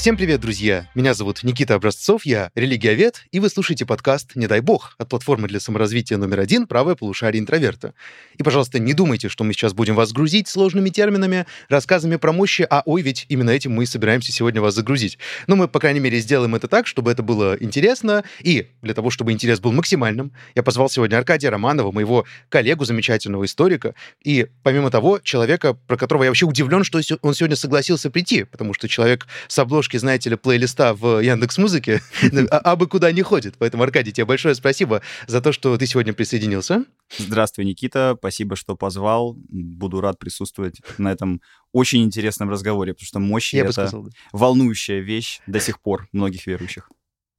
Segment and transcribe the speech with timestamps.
[0.00, 0.88] Всем привет, друзья!
[0.94, 5.46] Меня зовут Никита Образцов, я религиовед, и вы слушаете подкаст «Не дай бог» от платформы
[5.46, 7.92] для саморазвития номер один «Правое полушарие интроверта».
[8.38, 12.66] И, пожалуйста, не думайте, что мы сейчас будем вас грузить сложными терминами, рассказами про мощи,
[12.70, 15.18] а ой, ведь именно этим мы и собираемся сегодня вас загрузить.
[15.46, 19.10] Но мы, по крайней мере, сделаем это так, чтобы это было интересно, и для того,
[19.10, 23.94] чтобы интерес был максимальным, я позвал сегодня Аркадия Романова, моего коллегу, замечательного историка,
[24.24, 28.72] и, помимо того, человека, про которого я вообще удивлен, что он сегодня согласился прийти, потому
[28.72, 32.00] что человек с обложки обложки, знаете ли, плейлиста в Яндекс Музыке,
[32.50, 33.56] а, абы куда не ходит.
[33.58, 36.84] Поэтому, Аркадий, тебе большое спасибо за то, что ты сегодня присоединился.
[37.18, 38.14] Здравствуй, Никита.
[38.18, 39.36] Спасибо, что позвал.
[39.48, 41.40] Буду рад присутствовать на этом
[41.72, 44.10] очень интересном разговоре, потому что мощь— это сказал, да.
[44.32, 46.88] волнующая вещь до сих пор многих верующих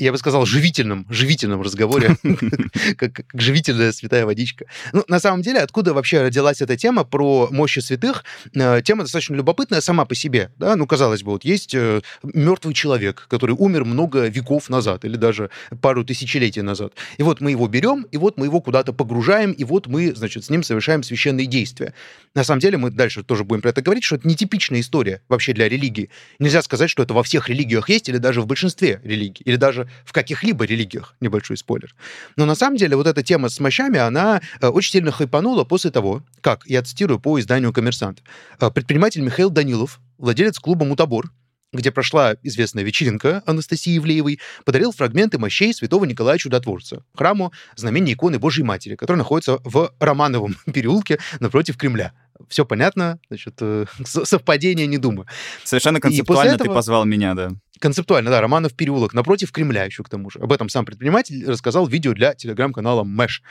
[0.04, 2.18] я бы сказал, живительном, живительном разговоре,
[2.98, 4.66] как, живительная святая водичка.
[4.94, 8.24] Ну, на самом деле, откуда вообще родилась эта тема про мощи святых?
[8.56, 10.52] Э, тема достаточно любопытная сама по себе.
[10.58, 10.76] Да?
[10.76, 15.50] Ну, казалось бы, вот есть э, мертвый человек, который умер много веков назад или даже
[15.82, 16.94] пару тысячелетий назад.
[17.18, 20.46] И вот мы его берем, и вот мы его куда-то погружаем, и вот мы, значит,
[20.46, 21.94] с ним совершаем священные действия.
[22.34, 25.54] На самом деле, мы дальше тоже будем про это говорить, что это нетипичная история вообще
[25.54, 26.10] для религии.
[26.40, 29.88] Нельзя сказать, что это во всех религиях есть, или даже в большинстве религий, или даже
[30.06, 31.16] в каких-либо религиях.
[31.20, 31.96] Небольшой спойлер.
[32.36, 35.92] Но на самом деле вот эта тема с мощами, она э, очень сильно хайпанула после
[35.92, 38.22] того, как, я цитирую по изданию «Коммерсант»,
[38.60, 41.32] э, предприниматель Михаил Данилов, владелец клуба «Мутабор»,
[41.74, 48.40] где прошла известная вечеринка Анастасии Ивлеевой, подарил фрагменты мощей святого Николая Чудотворца, храму знамения иконы
[48.40, 52.14] Божьей Матери, который находится в Романовом переулке напротив Кремля.
[52.50, 55.28] Все понятно, значит, э, совпадение не думаю.
[55.64, 56.70] Совершенно концептуально этого...
[56.70, 57.50] ты позвал меня, да.
[57.80, 60.40] Концептуально, да, Романов переулок, напротив Кремля еще к тому же.
[60.40, 63.42] Об этом сам предприниматель рассказал в видео для телеграм-канала Мэш.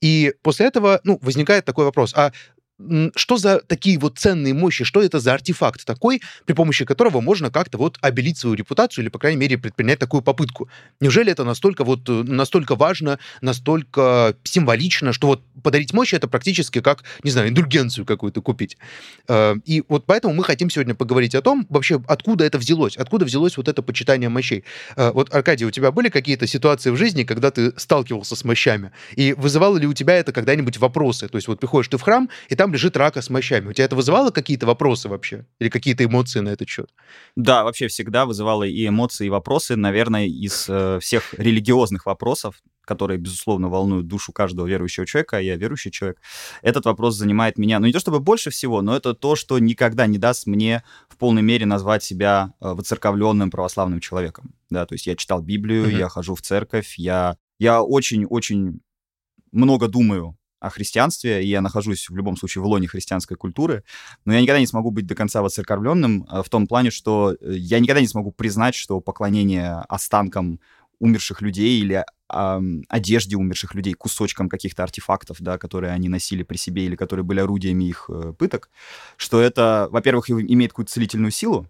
[0.00, 2.32] И после этого, ну, возникает такой вопрос, а
[3.16, 7.50] что за такие вот ценные мощи, что это за артефакт такой, при помощи которого можно
[7.50, 10.68] как-то вот обелить свою репутацию или, по крайней мере, предпринять такую попытку.
[11.00, 16.80] Неужели это настолько вот, э, настолько важно, настолько символично, что вот подарить мощь это практически
[16.80, 18.76] как, не знаю, индульгенцию какую-то купить.
[19.28, 23.24] Э, и вот поэтому мы хотим сегодня поговорить о том, вообще, откуда это взялось, откуда
[23.24, 24.64] взялось вот это почитание мощей.
[24.96, 28.92] Э, вот, Аркадий, у тебя были какие-то ситуации в жизни, когда ты сталкивался с мощами?
[29.16, 31.28] И вызывало ли у тебя это когда-нибудь вопросы?
[31.28, 33.68] То есть вот приходишь ты в храм, и там там лежит рака с мощами.
[33.68, 35.46] У тебя это вызывало какие-то вопросы вообще?
[35.58, 36.90] Или какие-то эмоции на этот счет?
[37.36, 39.76] Да, вообще всегда вызывало и эмоции, и вопросы.
[39.76, 45.56] Наверное, из э, всех религиозных вопросов, которые, безусловно, волнуют душу каждого верующего человека, а я
[45.56, 46.18] верующий человек,
[46.62, 50.06] этот вопрос занимает меня, ну, не то чтобы больше всего, но это то, что никогда
[50.06, 54.52] не даст мне в полной мере назвать себя э, воцерковленным православным человеком.
[54.70, 55.98] Да, то есть я читал Библию, mm-hmm.
[55.98, 58.80] я хожу в церковь, я, я очень-очень
[59.52, 63.84] много думаю о христианстве, и я нахожусь в любом случае в лоне христианской культуры,
[64.24, 67.52] но я никогда не смогу быть до конца воцерковленным э, в том плане, что э,
[67.54, 70.60] я никогда не смогу признать, что поклонение останкам
[71.00, 76.84] умерших людей или одежде умерших людей, кусочкам каких-то артефактов, да, которые они носили при себе
[76.84, 78.68] или которые были орудиями их э, пыток,
[79.16, 81.66] что это, во-первых, имеет какую-то целительную силу,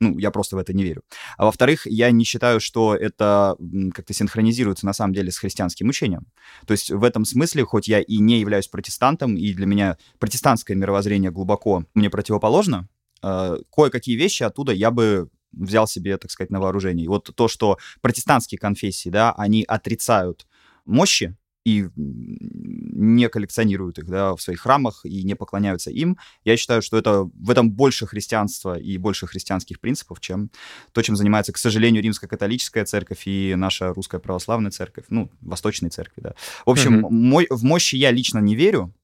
[0.00, 1.02] ну, я просто в это не верю.
[1.36, 3.56] А во-вторых, я не считаю, что это
[3.92, 6.26] как-то синхронизируется на самом деле с христианским учением.
[6.66, 10.76] То есть в этом смысле, хоть я и не являюсь протестантом, и для меня протестантское
[10.76, 12.88] мировоззрение глубоко мне противоположно,
[13.22, 17.06] э, кое-какие вещи оттуда я бы взял себе, так сказать, на вооружение.
[17.06, 20.46] И вот то, что протестантские конфессии, да, они отрицают
[20.84, 21.36] мощи
[21.68, 26.16] и не коллекционируют их да, в своих храмах и не поклоняются им.
[26.44, 30.50] Я считаю, что это, в этом больше христианства и больше христианских принципов, чем
[30.92, 35.90] то, чем занимается, к сожалению, римская католическая церковь и наша русская православная церковь, ну, восточные
[35.90, 36.34] церкви, да.
[36.64, 37.10] В общем, mm-hmm.
[37.10, 38.94] мой, в мощи я лично не верю,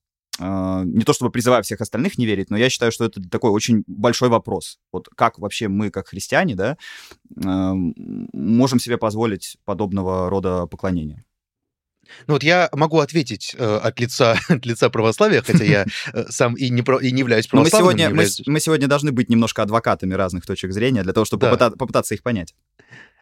[0.41, 3.53] Uh, не то чтобы призываю всех остальных не верить, но я считаю, что это такой
[3.53, 4.81] очень большой вопрос.
[4.91, 6.77] Вот как вообще мы, как христиане, да,
[7.39, 7.93] uh,
[8.33, 11.25] можем себе позволить подобного рода поклонения?
[12.27, 16.55] Ну вот я могу ответить э, от лица от лица православия, хотя я э, сам
[16.55, 17.87] и не про, и не являюсь православным.
[17.87, 18.43] мы сегодня являюсь...
[18.47, 21.51] мы, мы сегодня должны быть немножко адвокатами разных точек зрения для того, чтобы да.
[21.51, 22.55] попыта, попытаться их понять.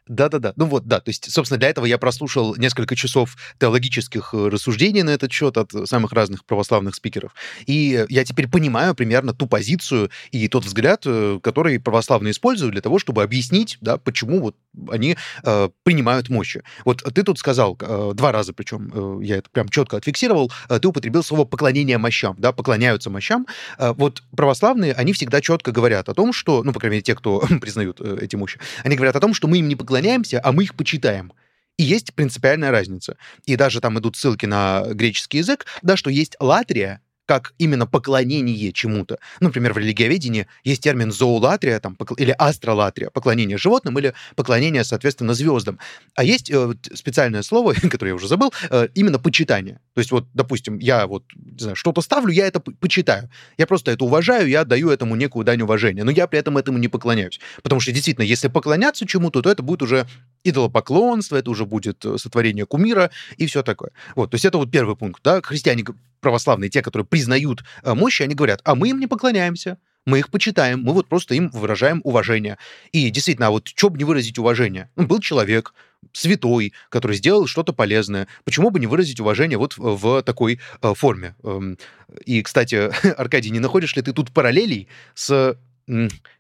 [0.09, 0.53] Да-да-да.
[0.57, 1.01] Ну вот, да.
[1.01, 5.57] То есть, собственно, для этого я прослушал несколько часов теологических э, рассуждений на этот счет
[5.57, 7.35] от самых разных православных спикеров.
[7.67, 12.83] И я теперь понимаю примерно ту позицию и тот взгляд, э, который православные используют для
[12.83, 14.57] того, чтобы объяснить, да, почему вот
[14.91, 16.63] они э, принимают мощи.
[16.85, 20.79] Вот ты тут сказал, э, два раза причем, э, я это прям четко отфиксировал, э,
[20.81, 23.47] ты употребил слово поклонение мощам, да, поклоняются мощам.
[23.79, 27.15] Э, вот православные, они всегда четко говорят о том, что, ну, по крайней мере, те,
[27.15, 30.41] кто признают э, эти мощи, они говорят о том, что мы им не поклоняемся поклоняемся,
[30.43, 31.35] а мы их почитаем.
[31.77, 33.19] И есть принципиальная разница.
[33.45, 37.03] И даже там идут ссылки на греческий язык, да, что есть латрия,
[37.33, 39.19] как именно поклонение чему-то.
[39.41, 45.79] Например, в религиоведении есть термин зоолатрия там, или астролатрия, поклонение животным или поклонение, соответственно, звездам.
[46.15, 49.81] А есть э, специальное слово, которое я уже забыл, э, именно почитание.
[49.95, 51.25] То есть вот, допустим, я вот
[51.73, 53.31] что-то ставлю, я это почитаю.
[53.57, 56.05] Я просто это уважаю, я даю этому некую дань уважения.
[56.05, 57.41] Но я при этом этому не поклоняюсь.
[57.63, 60.07] Потому что действительно, если поклоняться чему-то, то это будет уже
[60.45, 63.91] идолопоклонство, это уже будет э, сотворение кумира и все такое.
[64.15, 65.23] Вот, то есть это вот первый пункт.
[65.23, 65.41] Да?
[65.43, 65.85] Христиане
[66.21, 70.31] православные, те, которые признают э, мощи, они говорят, а мы им не поклоняемся, мы их
[70.31, 72.59] почитаем, мы вот просто им выражаем уважение.
[72.93, 74.91] И действительно, а вот что бы не выразить уважение?
[74.97, 75.75] Ну, был человек,
[76.13, 78.27] святой, который сделал что-то полезное.
[78.45, 81.37] Почему бы не выразить уважение вот в такой э, форме?
[81.45, 81.79] Эм,
[82.25, 85.57] и, кстати, Аркадий, не находишь ли ты тут параллелей с,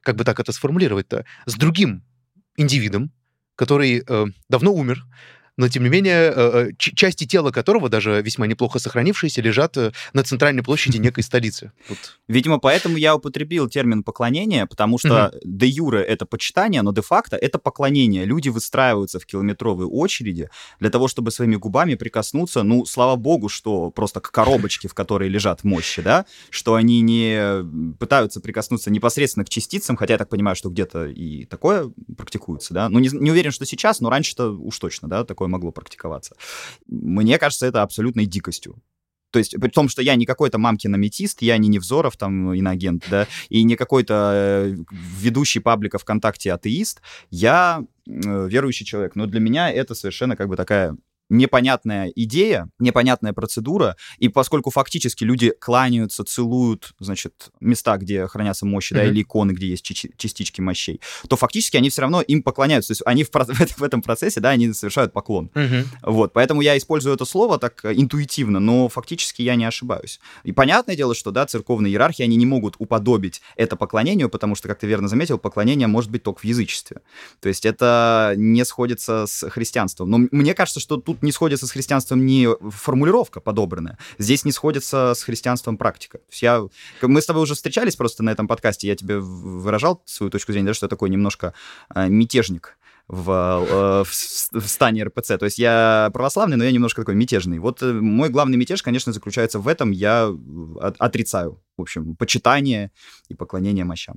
[0.00, 2.02] как бы так это сформулировать-то, с другим
[2.56, 3.12] индивидом,
[3.56, 5.04] который э, давно умер,
[5.56, 9.92] но тем не менее э, э, части тела которого, даже весьма неплохо сохранившиеся, лежат э,
[10.12, 11.72] на центральной площади некой столицы.
[11.88, 11.98] Вот.
[12.28, 15.38] Видимо, поэтому я употребил термин поклонение, потому что угу.
[15.44, 18.24] де юре это почитание, но де-факто это поклонение.
[18.24, 20.48] Люди выстраиваются в километровые очереди
[20.80, 25.28] для того, чтобы своими губами прикоснуться, ну, слава богу, что просто к коробочке, в которой
[25.28, 30.56] лежат мощи, да, что они не пытаются прикоснуться непосредственно к частицам, хотя я так понимаю,
[30.56, 34.78] что где-то и такое практикуется, да, ну, не, не уверен, что сейчас, но раньше-то уж
[34.78, 36.36] точно, да, такое такое могло практиковаться.
[36.86, 38.82] Мне кажется, это абсолютной дикостью.
[39.32, 43.06] То есть, при том, что я не какой-то мамкин аметист, я не Невзоров, там, иноагент,
[43.10, 47.00] да, и не какой-то э, ведущий паблика ВКонтакте атеист,
[47.30, 49.16] я э, верующий человек.
[49.16, 50.96] Но для меня это совершенно как бы такая
[51.32, 58.92] непонятная идея, непонятная процедура, и поскольку фактически люди кланяются, целуют, значит, места, где хранятся мощи,
[58.92, 58.96] mm-hmm.
[58.96, 62.92] да, или иконы, где есть частички мощей, то фактически они все равно им поклоняются, то
[62.92, 63.30] есть они в,
[63.78, 65.50] в этом процессе, да, они совершают поклон.
[65.54, 65.84] Mm-hmm.
[66.02, 70.20] Вот, поэтому я использую это слово так э, интуитивно, но фактически я не ошибаюсь.
[70.44, 74.68] И понятное дело, что, да, церковные иерархии, они не могут уподобить это поклонению, потому что,
[74.68, 77.00] как ты верно заметил, поклонение может быть только в язычестве.
[77.40, 80.10] То есть это не сходится с христианством.
[80.10, 85.14] Но мне кажется, что тут не сходится с христианством не формулировка подобранная, здесь не сходится
[85.14, 86.18] с христианством практика.
[86.18, 86.62] То есть я,
[87.00, 90.68] мы с тобой уже встречались просто на этом подкасте, я тебе выражал свою точку зрения,
[90.68, 91.54] да, что я такой немножко
[91.94, 92.78] э, мятежник
[93.08, 95.38] в, э, в, в стане РПЦ.
[95.38, 97.58] То есть я православный, но я немножко такой мятежный.
[97.58, 99.90] Вот э, мой главный мятеж, конечно, заключается в этом.
[99.90, 100.34] Я
[100.98, 102.90] отрицаю, в общем, почитание
[103.28, 104.16] и поклонение мощам.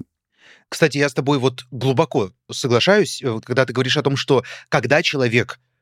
[0.70, 5.02] Кстати, я с тобой вот глубоко соглашаюсь, э, когда ты говоришь о том, что когда
[5.02, 5.75] человек Э,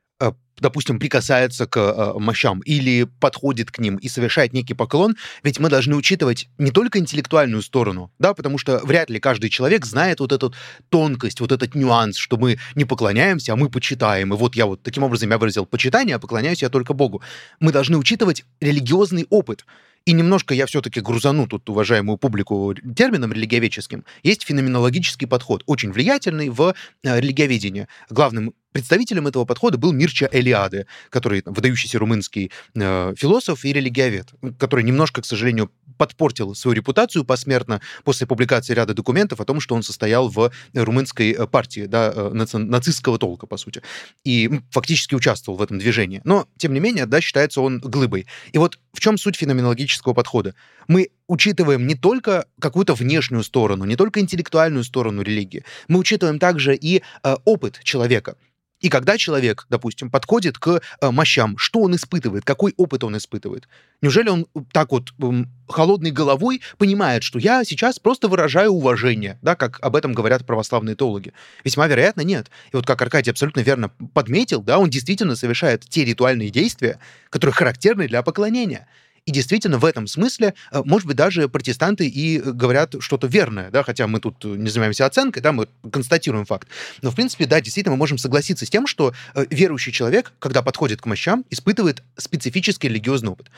[0.58, 5.68] допустим, прикасается к э, мощам или подходит к ним и совершает некий поклон, ведь мы
[5.68, 10.32] должны учитывать не только интеллектуальную сторону, да, потому что вряд ли каждый человек знает вот
[10.32, 10.54] эту
[10.88, 14.32] тонкость, вот этот нюанс, что мы не поклоняемся, а мы почитаем.
[14.32, 17.22] И вот я вот таким образом я выразил почитание, а поклоняюсь я только Богу.
[17.60, 19.64] Мы должны учитывать религиозный опыт.
[20.06, 24.04] И немножко я все-таки грузану тут уважаемую публику термином религиоведческим.
[24.22, 27.88] Есть феноменологический подход, очень влиятельный в э, религиоведении.
[28.10, 34.82] Главным Представителем этого подхода был Мирча Элиаде, который выдающийся румынский э, философ и религиовед, который
[34.82, 39.84] немножко, к сожалению, подпортил свою репутацию посмертно после публикации ряда документов о том, что он
[39.84, 43.80] состоял в румынской э, партии, да, э, наци- нацистского толка, по сути,
[44.24, 46.20] и фактически участвовал в этом движении.
[46.24, 48.26] Но, тем не менее, да, считается он глыбой.
[48.50, 50.56] И вот в чем суть феноменологического подхода?
[50.88, 56.74] Мы учитываем не только какую-то внешнюю сторону, не только интеллектуальную сторону религии, мы учитываем также
[56.74, 58.34] и э, опыт человека.
[58.80, 63.68] И когда человек, допустим, подходит к э, мощам, что он испытывает, какой опыт он испытывает?
[64.02, 69.54] Неужели он так вот э, холодной головой понимает, что я сейчас просто выражаю уважение, да,
[69.54, 71.32] как об этом говорят православные теологи?
[71.64, 72.50] Весьма вероятно, нет.
[72.72, 76.98] И вот как Аркадий абсолютно верно подметил, да, он действительно совершает те ритуальные действия,
[77.30, 78.86] которые характерны для поклонения.
[79.26, 83.82] И действительно, в этом смысле, э, может быть, даже протестанты и говорят что-то верное, да,
[83.82, 86.68] хотя мы тут не занимаемся оценкой, да, мы констатируем факт.
[87.00, 90.60] Но, в принципе, да, действительно, мы можем согласиться с тем, что э, верующий человек, когда
[90.62, 93.50] подходит к мощам, испытывает специфический религиозный опыт.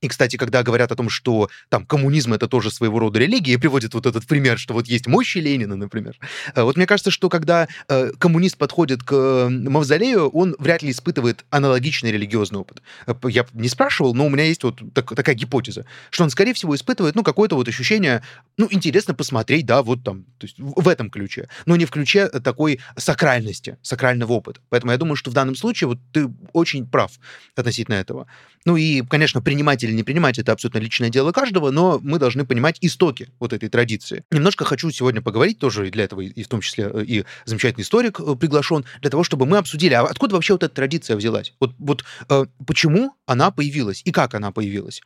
[0.00, 3.56] И, кстати, когда говорят о том, что там коммунизм это тоже своего рода религия, и
[3.56, 6.16] приводят вот этот пример, что вот есть мощи Ленина, например.
[6.54, 10.90] Э, вот мне кажется, что когда э, коммунист подходит к э, мавзолею, он вряд ли
[10.90, 12.82] испытывает аналогичный религиозный опыт.
[13.24, 16.74] Я не спрашивал, но у меня есть вот так, такая гипотеза, что он, скорее всего,
[16.74, 18.22] испытывает, ну, какое-то вот ощущение,
[18.56, 22.28] ну, интересно посмотреть, да, вот там, то есть в этом ключе, но не в ключе
[22.28, 24.60] такой сакральности, сакрального опыта.
[24.70, 27.12] Поэтому я думаю, что в данном случае вот ты очень прав
[27.54, 28.26] относительно этого.
[28.64, 32.46] Ну и, конечно, принимать или не принимать, это абсолютно личное дело каждого, но мы должны
[32.46, 34.24] понимать истоки вот этой традиции.
[34.30, 38.20] Немножко хочу сегодня поговорить тоже, для этого и в том числе э, и замечательный историк
[38.20, 41.52] э, приглашен, для того, чтобы мы обсудили, а откуда вообще вот эта традиция взялась?
[41.60, 45.02] Вот, вот э, почему она появилась и как она появилась?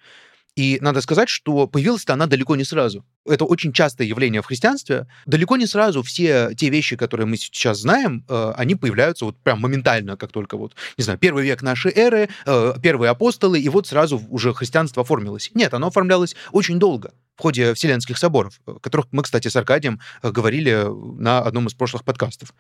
[0.57, 3.05] И надо сказать, что появилась-то она далеко не сразу.
[3.27, 5.09] Это очень частое явление в христианстве.
[5.27, 9.61] Далеко не сразу все те вещи, которые мы сейчас знаем, э, они появляются вот прям
[9.61, 13.89] моментально, как только вот, не знаю, первый век нашей эры, э, первые апостолы, и вот
[13.89, 15.51] сразу уже христианство оформилось.
[15.55, 20.01] Нет, оно оформлялось очень долго в ходе Вселенских соборов, о которых мы, кстати, с Аркадием
[20.23, 20.87] говорили
[21.21, 22.55] на одном из прошлых подкастов.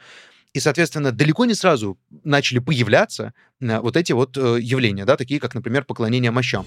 [0.52, 5.40] И, соответственно, далеко не сразу начали появляться э, вот эти вот э, явления, да, такие
[5.40, 6.64] как, например, поклонение мощам.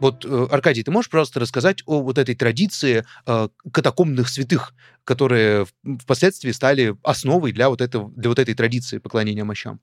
[0.00, 4.74] Вот, э, Аркадий, ты можешь просто рассказать о вот этой традиции э, катакомбных святых,
[5.04, 5.66] которые
[6.00, 9.80] впоследствии стали основой для вот, этого, для вот этой традиции поклонения мощам?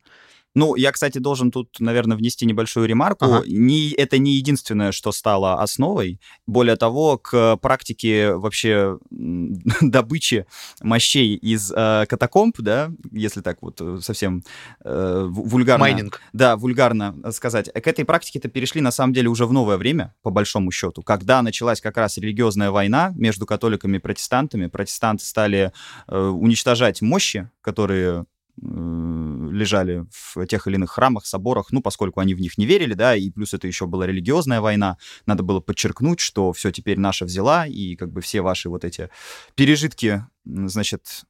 [0.56, 3.26] Ну, я, кстати, должен тут, наверное, внести небольшую ремарку.
[3.26, 3.44] Ага.
[3.48, 6.20] Не, это не единственное, что стало основой.
[6.48, 8.98] Более того, к практике вообще
[9.82, 10.46] добычи
[10.82, 14.44] мощей из э, катакомб, да, если так вот э, совсем
[14.84, 15.82] э, вульгарно...
[15.82, 16.22] Майнинг.
[16.34, 17.72] Да, вульгарно сказать.
[17.72, 21.42] К этой практике-то перешли, на самом деле, уже в новое время, по большому счету, когда
[21.42, 24.68] началась как раз религиозная война между католиками и протестантами.
[24.68, 25.72] Протестанты стали
[26.08, 28.24] э, уничтожать мощи, которые Э,
[28.62, 33.16] лежали в тех или иных храмах, соборах, ну, поскольку они в них не верили, да,
[33.16, 37.68] и плюс это еще была религиозная война, надо было подчеркнуть, что все теперь наша взяла,
[37.68, 39.10] и как бы все ваши вот эти
[39.56, 41.24] пережитки, значит,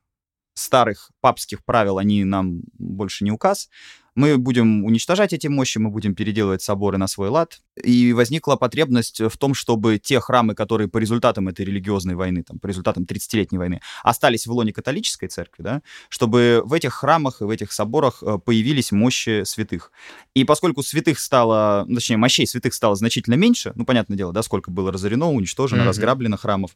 [0.58, 3.70] старых папских правил, они нам больше не указ.
[4.16, 7.62] Мы будем уничтожать эти мощи, мы будем переделывать соборы на свой лад.
[7.84, 12.58] И возникла потребность в том, чтобы те храмы, которые по результатам этой религиозной войны, там,
[12.58, 17.44] по результатам 30-летней войны, остались в лоне католической церкви, да, чтобы в этих храмах и
[17.44, 19.92] в этих соборах э, появились мощи святых.
[20.34, 24.42] И поскольку святых стало, ну, точнее, мощей святых стало значительно меньше, ну, понятное дело, да,
[24.42, 25.90] сколько было разорено, уничтожено, mm-hmm.
[25.90, 26.72] разграблено храмов,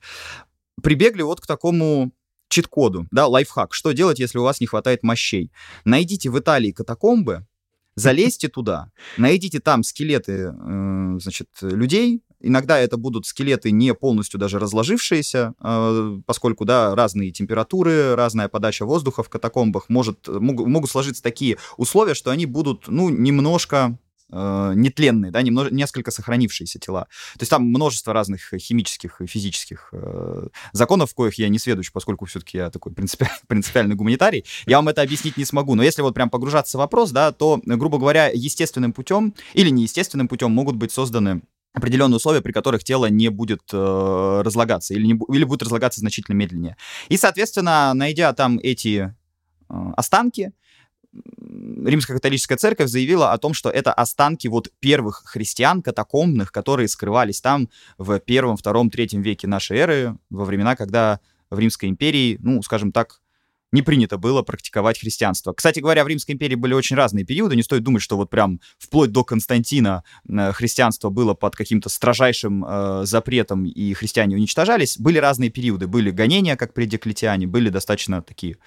[0.83, 2.11] прибегли вот к такому
[2.51, 3.73] чит-коду, да, лайфхак.
[3.73, 5.51] Что делать, если у вас не хватает мощей?
[5.85, 7.47] Найдите в Италии катакомбы,
[7.95, 12.21] залезьте туда, найдите там скелеты, э, значит, людей.
[12.43, 18.85] Иногда это будут скелеты не полностью даже разложившиеся, э, поскольку, да, разные температуры, разная подача
[18.85, 23.97] воздуха в катакомбах может, могут, могут сложиться такие условия, что они будут, ну, немножко
[24.31, 27.07] э, нетленные, да, немного, несколько сохранившиеся тела.
[27.33, 31.91] То есть там множество разных химических и физических э, законов, в коих я не сведущ,
[31.91, 34.45] поскольку все-таки я такой принципиальный, принципиальный гуманитарий.
[34.65, 35.75] Я вам это объяснить не смогу.
[35.75, 40.27] Но если вот прям погружаться в вопрос, да, то, грубо говоря, естественным путем или неестественным
[40.27, 41.41] путем могут быть созданы
[41.73, 46.35] определенные условия, при которых тело не будет э, разлагаться или, не, или будет разлагаться значительно
[46.35, 46.75] медленнее.
[47.07, 49.15] И, соответственно, найдя там эти
[49.69, 50.51] э, останки,
[51.13, 57.41] Римская католическая церковь заявила о том, что это останки вот первых христиан катакомбных, которые скрывались
[57.41, 62.61] там в первом, втором, третьем веке нашей эры, во времена, когда в Римской империи, ну,
[62.63, 63.20] скажем так,
[63.71, 65.53] не принято было практиковать христианство.
[65.53, 67.55] Кстати говоря, в Римской империи были очень разные периоды.
[67.55, 72.65] Не стоит думать, что вот прям вплоть до Константина э, христианство было под каким-то строжайшим
[72.67, 74.97] э, запретом, и христиане уничтожались.
[74.97, 75.87] Были разные периоды.
[75.87, 78.57] Были гонения, как при Диоклетиане, были достаточно такие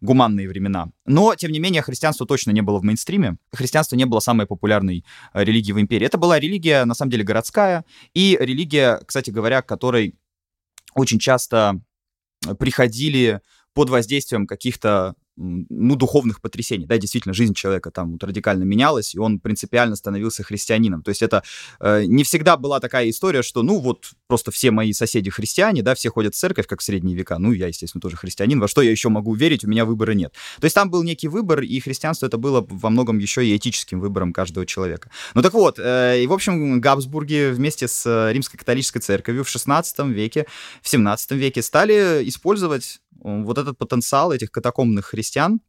[0.00, 0.90] гуманные времена.
[1.06, 3.36] Но, тем не менее, христианство точно не было в мейнстриме.
[3.52, 6.06] Христианство не было самой популярной э, религией в империи.
[6.06, 10.14] Это была религия, на самом деле, городская, и религия, кстати говоря, которой
[10.94, 11.80] очень часто
[12.58, 13.40] приходили
[13.74, 16.86] под воздействием каких-то ну, духовных потрясений.
[16.86, 21.02] Да, действительно, жизнь человека там вот радикально менялась, и он принципиально становился христианином.
[21.02, 21.42] То есть это
[21.80, 25.94] э, не всегда была такая история, что, ну, вот просто все мои соседи христиане, да,
[25.94, 27.38] все ходят в церковь, как в средние века.
[27.38, 28.60] Ну, я, естественно, тоже христианин.
[28.60, 29.64] Во что я еще могу верить?
[29.64, 30.34] У меня выбора нет.
[30.60, 34.00] То есть там был некий выбор, и христианство это было во многом еще и этическим
[34.00, 35.10] выбором каждого человека.
[35.34, 39.48] Ну, так вот, э, и, в общем, Габсбурги вместе с э, Римской католической церковью в
[39.48, 40.46] 16 веке,
[40.82, 45.60] в 17 веке стали использовать вот этот потенциал этих катакомбных христиан,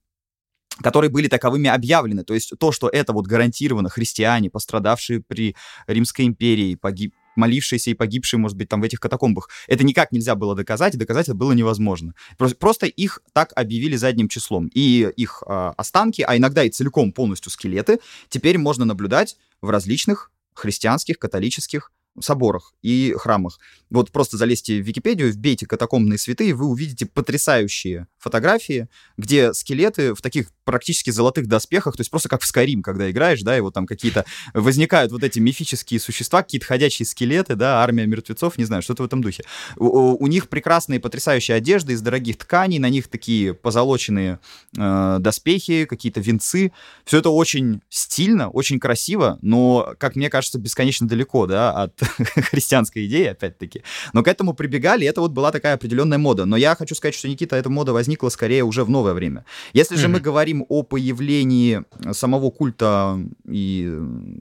[0.82, 2.24] которые были таковыми объявлены.
[2.24, 5.56] То есть то, что это вот гарантированно христиане, пострадавшие при
[5.88, 9.50] Римской империи, погиб, молившиеся и погибшие, может быть, там в этих катакомбах.
[9.68, 12.14] Это никак нельзя было доказать, и доказать это было невозможно.
[12.38, 14.68] Просто их так объявили задним числом.
[14.74, 20.32] И их э, останки, а иногда и целиком полностью скелеты, теперь можно наблюдать в различных
[20.54, 23.60] христианских, католических соборах и храмах.
[23.90, 30.22] Вот просто залезьте в Википедию, вбейте катакомбные святые, вы увидите потрясающие фотографии, где скелеты в
[30.22, 33.74] таких практически золотых доспехах, то есть просто как в Skyrim, когда играешь, да, и вот
[33.74, 38.82] там какие-то возникают вот эти мифические существа, какие-то ходячие скелеты, да, армия мертвецов, не знаю,
[38.82, 39.44] что-то в этом духе.
[39.78, 44.40] У, у них прекрасные, потрясающие одежды из дорогих тканей, на них такие позолоченные
[44.78, 46.72] э, доспехи, какие-то венцы.
[47.06, 52.00] Все это очень стильно, очень красиво, но, как мне кажется, бесконечно далеко, да, от
[52.52, 53.84] христианской идеи, опять-таки.
[54.14, 56.46] Но к этому прибегали, это вот была такая определенная мода.
[56.46, 59.46] Но я хочу сказать, что, Никита, эта мода возникла скорее уже в новое время.
[59.74, 64.00] Если же мы говорим о появлении самого культа и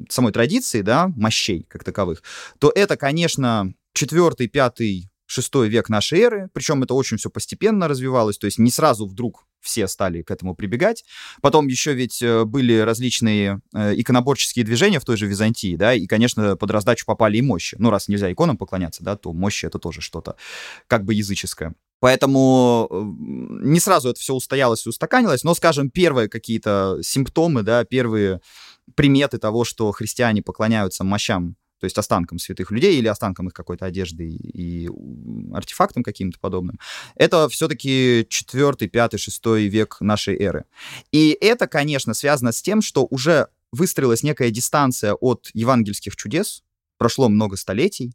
[0.08, 2.22] самой традиции, да, мощей как таковых,
[2.58, 8.36] то это, конечно, четвертый, пятый шестой век нашей эры, причем это очень все постепенно развивалось,
[8.36, 11.04] то есть не сразу вдруг все стали к этому прибегать.
[11.40, 16.06] Потом еще ведь э, были различные э, иконоборческие движения в той же Византии, да, и,
[16.06, 17.76] конечно, под раздачу попали и мощи.
[17.78, 20.36] Ну, раз нельзя иконам поклоняться, да, то мощи— это тоже что-то
[20.86, 21.74] как бы языческое.
[22.00, 23.02] Поэтому э,
[23.66, 28.40] не сразу это все устоялось и устаканилось, но, скажем, первые какие-то симптомы, да, первые
[28.94, 33.86] приметы того, что христиане поклоняются мощам то есть останкам святых людей или останкам их какой-то
[33.86, 34.90] одежды и, и
[35.52, 36.78] артефактам каким-то подобным.
[37.16, 40.66] Это все-таки 4, 5, 6 век нашей эры.
[41.10, 46.62] И это, конечно, связано с тем, что уже выстроилась некая дистанция от евангельских чудес,
[46.98, 48.12] прошло много столетий,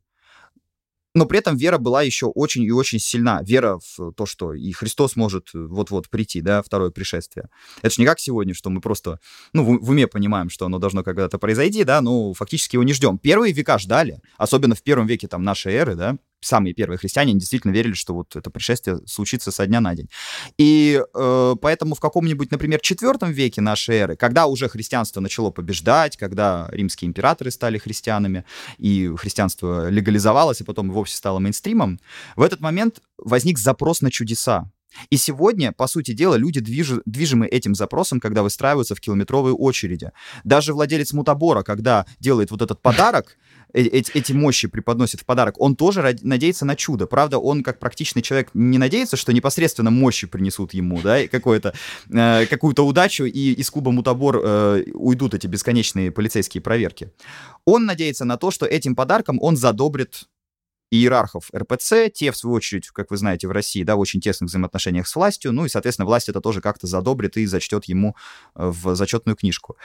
[1.16, 3.42] но при этом вера была еще очень и очень сильна.
[3.42, 7.50] Вера в то, что и Христос может вот-вот прийти, да, второе пришествие.
[7.82, 9.20] Это же не как сегодня, что мы просто,
[9.54, 12.94] ну, в, в уме понимаем, что оно должно когда-то произойти, да, но фактически его не
[12.94, 13.18] ждем.
[13.18, 17.72] Первые века ждали, особенно в первом веке там нашей эры, да, самые первые христиане действительно
[17.72, 20.10] верили, что вот это пришествие случится со дня на день.
[20.58, 26.18] И э, поэтому в каком-нибудь, например, четвертом веке нашей эры, когда уже христианство начало побеждать,
[26.18, 28.46] когда римские императоры стали христианами,
[28.78, 32.00] и христианство легализовалось, и потом вовсе стало мейнстримом,
[32.36, 34.70] в этот момент возник запрос на чудеса.
[35.10, 36.92] И сегодня, по сути дела, люди движ...
[37.06, 40.12] движимы этим запросом, когда выстраиваются в километровые очереди.
[40.44, 43.38] Даже владелец мутабора, когда делает вот этот подарок,
[43.74, 47.08] эти, эти мощи преподносит в подарок, он тоже надеется на чудо.
[47.08, 51.74] Правда, он, как практичный человек, не надеется, что непосредственно мощи принесут ему, да, какое-то,
[52.10, 57.12] э, какую-то удачу, и из клуба Мутабор э, уйдут эти бесконечные полицейские проверки.
[57.66, 60.26] Он надеется на то, что этим подарком он задобрит
[60.92, 64.50] иерархов РПЦ, те, в свою очередь, как вы знаете, в России, да, в очень тесных
[64.50, 68.16] взаимоотношениях с властью, ну и, соответственно, власть это тоже как-то задобрит и зачтет ему
[68.56, 69.78] э, в зачетную книжку.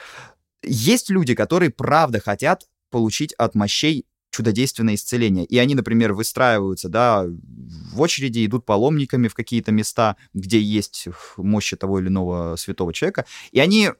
[0.63, 5.45] Есть люди, которые правда хотят получить от мощей чудодейственное исцеление.
[5.45, 11.75] И они, например, выстраиваются, да, в очереди, идут паломниками в какие-то места, где есть мощи
[11.75, 13.91] того или иного святого человека, и они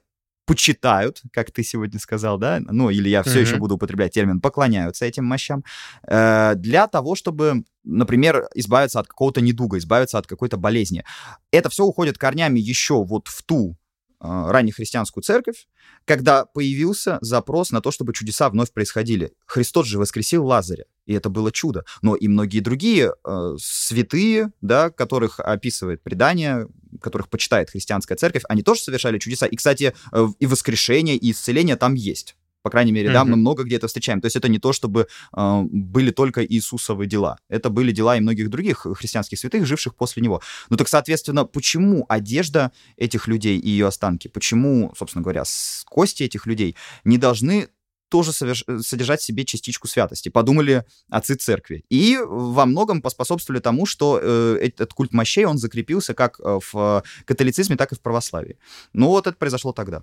[0.45, 3.41] почитают, как ты сегодня сказал, да, ну, или я все mm-hmm.
[3.41, 5.63] еще буду употреблять термин, поклоняются этим мощам,
[6.07, 11.03] э, для того, чтобы, например, избавиться от какого-то недуга, избавиться от какой-то болезни.
[11.51, 13.77] Это все уходит корнями еще вот в ту
[14.21, 15.67] раннехристианскую церковь,
[16.05, 19.33] когда появился запрос на то, чтобы чудеса вновь происходили.
[19.45, 21.83] Христос же воскресил Лазаря, и это было чудо.
[22.01, 26.67] Но и многие другие э, святые, да, которых описывает предание,
[27.01, 29.47] которых почитает христианская церковь, они тоже совершали чудеса.
[29.47, 32.35] И, кстати, э, и воскрешение, и исцеление там есть.
[32.63, 33.13] По крайней мере, mm-hmm.
[33.13, 34.21] да, мы много где это встречаем.
[34.21, 37.37] То есть это не то, чтобы э, были только Иисусовы дела.
[37.49, 40.41] Это были дела и многих других христианских святых, живших после него.
[40.69, 45.43] Ну так, соответственно, почему одежда этих людей и ее останки, почему, собственно говоря,
[45.85, 47.69] кости этих людей не должны
[48.11, 48.65] тоже соверш...
[48.81, 50.29] содержать в себе частичку святости.
[50.29, 51.85] Подумали отцы церкви.
[51.89, 57.03] И во многом поспособствовали тому, что э, этот культ мощей, он закрепился как э, в
[57.25, 58.57] католицизме, так и в православии.
[58.93, 60.01] Ну вот это произошло тогда.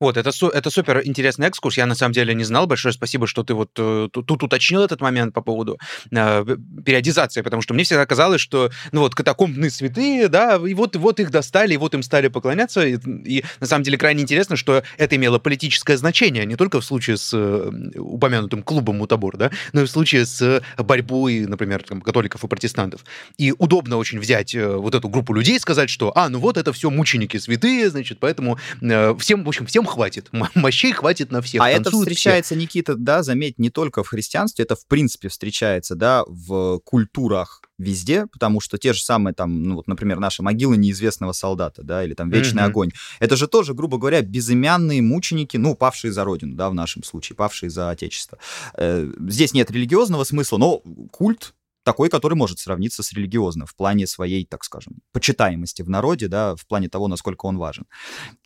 [0.00, 1.76] Вот, это, это супер интересный экскурс.
[1.76, 2.66] Я на самом деле не знал.
[2.66, 5.78] Большое спасибо, что ты вот э, тут уточнил этот момент по поводу
[6.10, 10.96] э, периодизации, потому что мне всегда казалось, что ну вот катакомбные святые, да, и вот,
[10.96, 12.86] вот их достали, и вот им стали поклоняться.
[12.86, 16.84] И, и на самом деле крайне интересно, что это имело политическое значение, не только в
[16.84, 22.00] случае с э, упомянутым клубом Мутабор, да, но и в случае с борьбой, например, там,
[22.00, 23.04] католиков и протестантов.
[23.36, 26.56] И удобно очень взять э, вот эту группу людей и сказать, что, а, ну вот
[26.56, 31.42] это все мученики святые, значит, поэтому э, всем, в общем, всем хватит, мощей хватит на
[31.42, 31.62] всех.
[31.62, 32.62] А это встречается, все.
[32.62, 38.26] Никита, да, заметь, не только в христианстве, это в принципе встречается, да, в культурах везде,
[38.26, 42.14] потому что те же самые там, ну вот, например, наши могилы неизвестного солдата, да, или
[42.14, 42.66] там вечный mm-hmm.
[42.66, 42.90] огонь.
[43.18, 47.36] Это же тоже, грубо говоря, безымянные мученики, ну, павшие за родину, да, в нашем случае,
[47.36, 48.38] павшие за отечество.
[48.76, 54.06] Э, здесь нет религиозного смысла, но культ такой, который может сравниться с религиозным в плане
[54.06, 57.86] своей, так скажем, почитаемости в народе, да, в плане того, насколько он важен.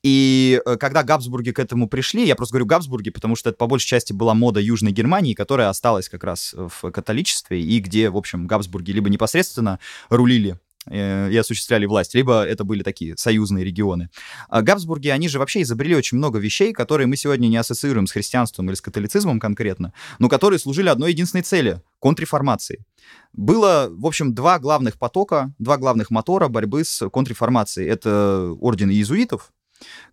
[0.03, 3.67] И э, когда Габсбурги к этому пришли, я просто говорю Габсбурги, потому что это по
[3.67, 8.17] большей части была мода Южной Германии, которая осталась как раз в католичестве, и где, в
[8.17, 10.59] общем, Габсбурги либо непосредственно рулили
[10.91, 14.11] и осуществляли власть, либо это были такие союзные регионы.
[14.49, 18.13] А Габсбурги, они же вообще изобрели очень много вещей, которые мы сегодня не ассоциируем с
[18.13, 22.85] христианством или с католицизмом конкретно, но которые служили одной единственной цели— контрреформации.
[23.33, 27.89] Было, в общем, два главных потока, два главных мотора борьбы с контрреформацией.
[27.89, 29.53] Это орден иезуитов,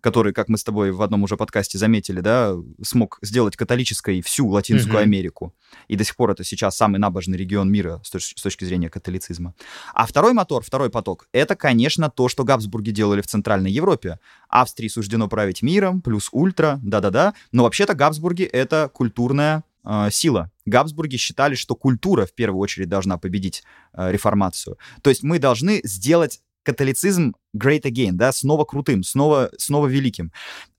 [0.00, 4.48] который, как мы с тобой в одном уже подкасте заметили, да, смог сделать католической всю
[4.48, 5.02] Латинскую mm-hmm.
[5.02, 5.54] Америку.
[5.88, 8.90] И до сих пор это сейчас самый набожный регион мира с точки, с точки зрения
[8.90, 9.54] католицизма.
[9.94, 14.18] А второй мотор, второй поток, это, конечно, то, что Габсбурги делали в Центральной Европе.
[14.48, 17.34] Австрии суждено править миром, плюс ультра, да-да-да.
[17.52, 20.50] Но вообще-то Габсбурги— это культурная э, сила.
[20.66, 24.78] Габсбурги считали, что культура в первую очередь должна победить э, реформацию.
[25.02, 30.32] То есть мы должны сделать католицизм great again, да, снова крутым, снова, снова великим.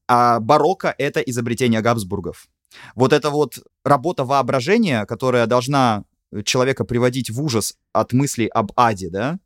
[0.07, 2.47] А барокко— это изобретение Габсбургов.
[2.95, 6.03] Вот эта вот работа воображения, которая должна
[6.43, 9.39] человека приводить в ужас от мыслей об аде, да,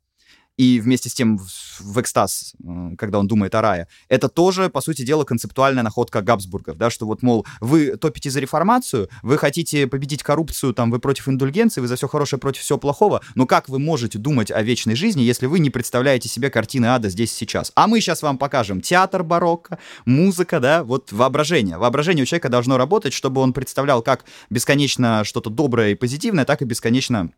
[0.58, 2.54] и вместе с тем в, экстаз,
[2.98, 3.86] когда он думает о рае.
[4.08, 8.40] Это тоже, по сути дела, концептуальная находка Габсбургов, да, что вот, мол, вы топите за
[8.40, 12.78] реформацию, вы хотите победить коррупцию, там, вы против индульгенции, вы за все хорошее против всего
[12.78, 16.86] плохого, но как вы можете думать о вечной жизни, если вы не представляете себе картины
[16.86, 17.70] ада здесь сейчас?
[17.76, 21.78] А мы сейчас вам покажем театр барокко, музыка, да, вот воображение.
[21.78, 26.62] Воображение у человека должно работать, чтобы он представлял как бесконечно что-то доброе и позитивное, так
[26.62, 27.30] и бесконечно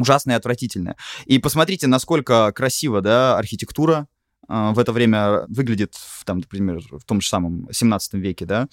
[0.00, 0.96] ужасное и отвратительное.
[1.26, 4.08] И посмотрите, насколько красиво, да, архитектура
[4.48, 8.68] э, в это время выглядит, там, например, в том же самом 17 веке, да,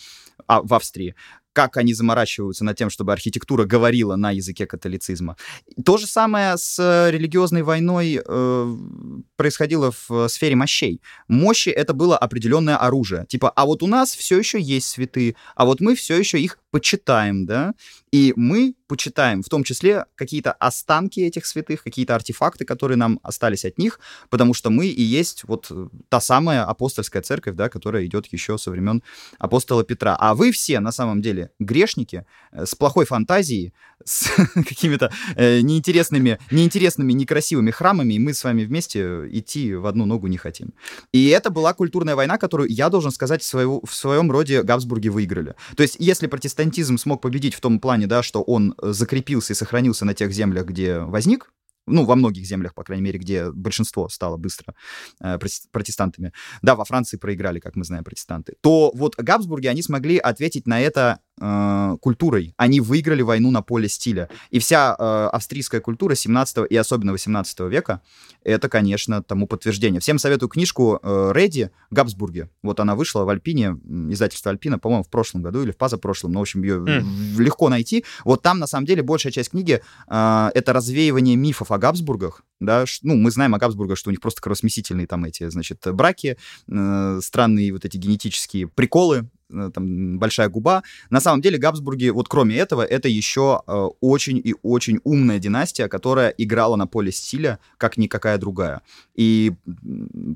[0.47, 1.15] а, в Австрии
[1.57, 5.37] как они заморачиваются над тем, чтобы архитектура говорила на языке католицизма.
[5.83, 8.77] То же самое с э, религиозной войной э,
[9.37, 11.01] происходило в э, сфере мощей.
[11.27, 13.25] Мощи— это было определенное оружие.
[13.27, 16.59] Типа, а вот у нас все еще есть святые, а вот мы все еще их
[16.71, 17.73] почитаем, да,
[18.11, 23.65] и мы почитаем в том числе какие-то останки этих святых, какие-то артефакты, которые нам остались
[23.65, 23.99] от них,
[24.29, 25.71] потому что мы и есть вот
[26.09, 29.03] та самая апостольская церковь, да, которая идет еще со времен
[29.39, 30.15] апостола Петра.
[30.19, 33.73] А вы все на самом деле грешники э, с плохой фантазией,
[34.05, 40.05] с какими-то э, неинтересными, неинтересными, некрасивыми храмами, и мы с вами вместе идти в одну
[40.05, 40.73] ногу не хотим.
[41.11, 45.55] И это была культурная война, которую, я должен сказать, в, в своем роде Габсбурги выиграли.
[45.75, 46.27] То есть, если
[46.57, 50.65] протестантизм смог победить в том плане, да, что он закрепился и сохранился на тех землях,
[50.65, 51.53] где возник,
[51.85, 54.73] ну, во многих землях, по крайней мере, где большинство стало быстро
[55.21, 55.37] э,
[55.71, 56.33] протестантами.
[56.61, 58.55] Да, во Франции проиграли, как мы знаем, протестанты.
[58.61, 62.53] То вот Габсбурги, они смогли ответить на это э, культурой.
[62.57, 64.29] Они выиграли войну на поле стиля.
[64.49, 68.01] И вся э, австрийская культура 17 и особенно 18 века,
[68.43, 69.99] это, конечно, тому подтверждение.
[69.99, 72.49] Всем советую книжку э, Редди «Габсбурги».
[72.63, 73.77] Вот она вышла в Альпине,
[74.09, 76.31] издательство Альпина, по-моему, в прошлом году или в позапрошлом.
[76.31, 77.41] Но, в общем, ее mm.
[77.41, 78.05] легко найти.
[78.23, 82.43] Вот там, на самом деле, большая часть книги э,— это развеивание мифов о Габсбургах.
[82.59, 82.85] Да?
[83.03, 87.19] Ну, мы знаем о Габсбургах, что у них просто кровосмесительные там эти, значит, браки, э,
[87.21, 90.83] странные вот эти генетические приколы, там, большая губа.
[91.09, 95.87] На самом деле Габсбурги, вот кроме этого, это еще э, очень и очень умная династия,
[95.87, 98.81] которая играла на поле стиля, как никакая другая.
[99.15, 99.53] И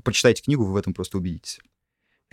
[0.04, 1.60] почитайте книгу, вы в этом просто убедитесь.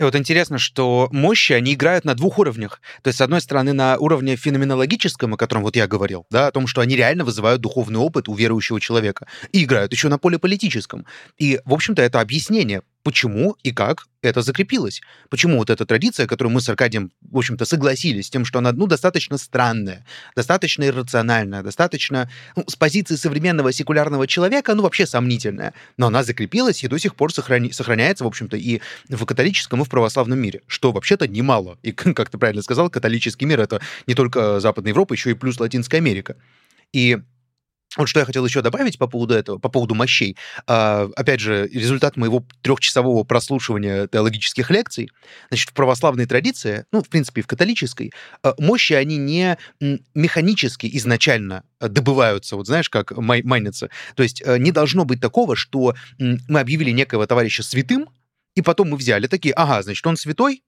[0.00, 2.80] И вот интересно, что мощи, они играют на двух уровнях.
[3.02, 6.52] То есть, с одной стороны, на уровне феноменологическом, о котором вот я говорил, да, о
[6.52, 10.38] том, что они реально вызывают духовный опыт у верующего человека, и играют еще на поле
[10.38, 11.04] политическом.
[11.36, 15.00] И, в общем-то, это объяснение, почему и как это закрепилось.
[15.30, 18.72] Почему вот эта традиция, которую мы с Аркадием, в общем-то, согласились с тем, что она,
[18.72, 20.04] ну, достаточно странная,
[20.36, 26.84] достаточно иррациональная, достаточно, ну, с позиции современного секулярного человека, ну, вообще сомнительная, но она закрепилась
[26.84, 30.60] и до сих пор сохрани- сохраняется, в общем-то, и в католическом, и в православном мире,
[30.66, 31.78] что вообще-то немало.
[31.82, 35.58] И, как ты правильно сказал, католический мир— это не только Западная Европа, еще и плюс
[35.58, 36.36] Латинская Америка.
[36.92, 37.18] И
[37.96, 40.36] вот что я хотел еще добавить по поводу этого, по поводу мощей.
[40.66, 45.10] А, опять же, результат моего трехчасового прослушивания теологических лекций.
[45.48, 49.58] Значит, в православной традиции, ну, в принципе, в католической, а, мощи, они не
[50.14, 53.90] механически изначально добываются, вот знаешь, как май майнятся.
[54.14, 58.08] То есть э, не должно быть такого, что мы объявили некого товарища святым,
[58.54, 60.62] и потом мы взяли такие, ага, значит, он святой,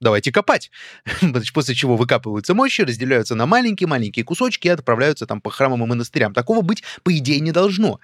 [0.00, 0.70] давайте копать.
[1.54, 6.34] После чего выкапываются мощи, разделяются на маленькие-маленькие кусочки и отправляются там по храмам и монастырям.
[6.34, 8.00] Такого быть, по идее, не должно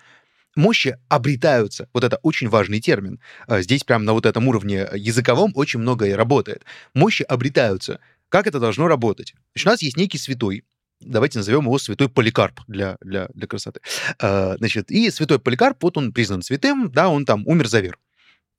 [0.57, 1.89] мощи обретаются.
[1.93, 3.21] Вот это очень важный термин.
[3.47, 6.65] А, здесь прямо на вот этом уровне языковом очень многое работает.
[6.95, 8.01] Мощи обретаются.
[8.29, 9.35] Как это должно работать?
[9.55, 10.65] Значит, у нас есть некий святой,
[11.01, 13.81] давайте назовем его святой Поликарп для, для, для красоты.
[14.21, 17.99] А, значит, и святой Поликарп, вот он признан святым, да, он там умер за веру.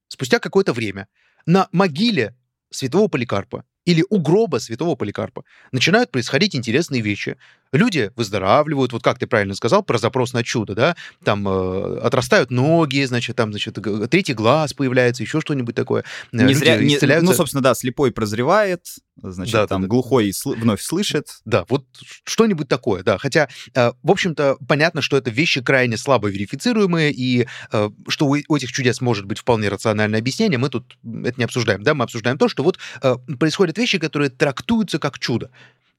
[0.08, 1.08] Спустя какое-то время
[1.46, 2.36] на могиле
[2.76, 7.38] святого Поликарпа или у гроба святого Поликарпа начинают происходить интересные вещи.
[7.76, 12.52] Люди выздоравливают, вот как ты правильно сказал про запрос на чудо, да, там э, отрастают
[12.52, 13.78] ноги, значит, там, значит,
[14.10, 16.04] третий глаз появляется, еще что-нибудь такое.
[16.32, 18.86] Не Люди зря, не, ну, собственно, да, слепой прозревает,
[19.22, 20.52] значит, да, там да, глухой да.
[20.52, 21.40] вновь слышит.
[21.46, 21.86] Да, вот
[22.24, 23.18] что-нибудь такое, да.
[23.18, 28.56] Хотя, э, в общем-то, понятно, что это вещи крайне слабо верифицируемые, и э, что у
[28.56, 32.38] этих чудес может быть вполне рациональное объяснение, мы тут это не обсуждаем, да, мы обсуждаем
[32.38, 35.50] то, что вот э, происходят вещи, которые трактуются как чудо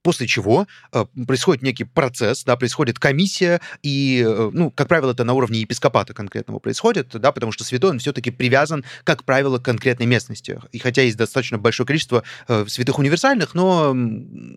[0.06, 5.24] после чего э, происходит некий процесс, да, происходит комиссия, и, э, ну, как правило, это
[5.24, 9.64] на уровне епископата конкретного происходит, да, потому что святой, он все-таки привязан, как правило, к
[9.64, 10.60] конкретной местности.
[10.70, 13.96] И хотя есть достаточно большое количество э, святых универсальных, но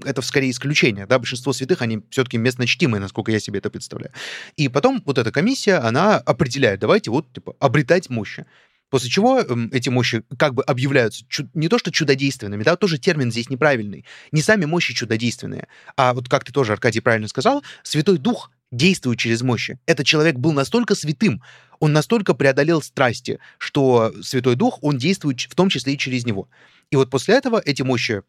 [0.06, 4.12] это скорее исключение, да, большинство святых, они все-таки местно чтимые, насколько я себе это представляю.
[4.56, 8.46] И потом вот эта комиссия, она определяет, давайте вот, типа, обретать мощи.
[8.90, 11.24] После чего эм, эти мощи как бы объявляются
[11.54, 14.06] не то что чудодейственными, да, тоже термин здесь неправильный.
[14.32, 19.20] Не сами мощи чудодейственные, а вот как ты тоже, Аркадий, правильно сказал, Святой Дух действует
[19.20, 19.80] через мощи.
[19.86, 21.42] Этот человек был настолько святым,
[21.80, 26.50] он настолько преодолел страсти, что Святой Дух, он действует в том числе и через него.
[26.92, 28.24] И вот после этого эти мощи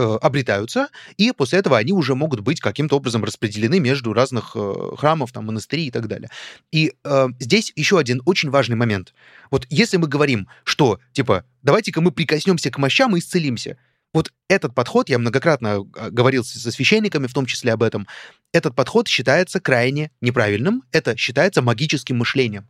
[0.00, 5.32] обретаются, и после этого они уже могут быть каким-то образом распределены между разных э, храмов,
[5.32, 6.30] там, монастырей и так далее.
[6.70, 9.14] И э, здесь еще один очень важный момент.
[9.50, 13.76] Вот если мы говорим, что, типа, давайте-ка мы прикоснемся к мощам и исцелимся,
[14.14, 18.06] вот этот подход, я многократно э, говорил со священниками, в том числе об этом,
[18.52, 22.68] этот подход считается крайне неправильным, это считается магическим мышлением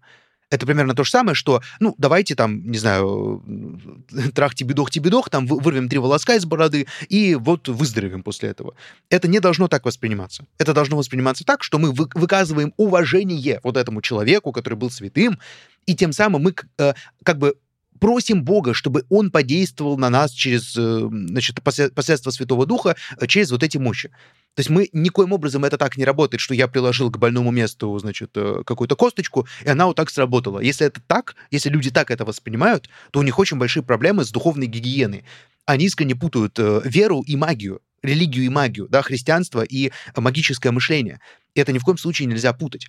[0.53, 3.43] это примерно то же самое, что, ну, давайте там, не знаю,
[4.35, 8.75] трахти-бедох-ти-бедох, там вырвем три волоска из бороды и вот выздоровеем после этого.
[9.09, 10.45] Это не должно так восприниматься.
[10.59, 15.39] Это должно восприниматься так, что мы выказываем уважение вот этому человеку, который был святым,
[15.87, 16.93] и тем самым мы э,
[17.25, 17.55] как бы
[17.99, 23.51] просим Бога, чтобы Он подействовал на нас через, э, значит, посредство Святого Духа, э, через
[23.51, 24.11] вот эти мощи.
[24.55, 27.99] То есть мы никоим образом это так не работает, что я приложил к больному месту,
[27.99, 30.61] значит, э, какую-то косточку, и она вот так сработала.
[30.61, 34.31] Если это так, если люди так это воспринимают, то у них очень большие проблемы с
[34.31, 35.25] духовной гигиеной.
[35.65, 41.21] Они искренне путают веру и магию, религию и магию, да, христианство и магическое мышление.
[41.55, 42.89] И это ни в коем случае нельзя путать.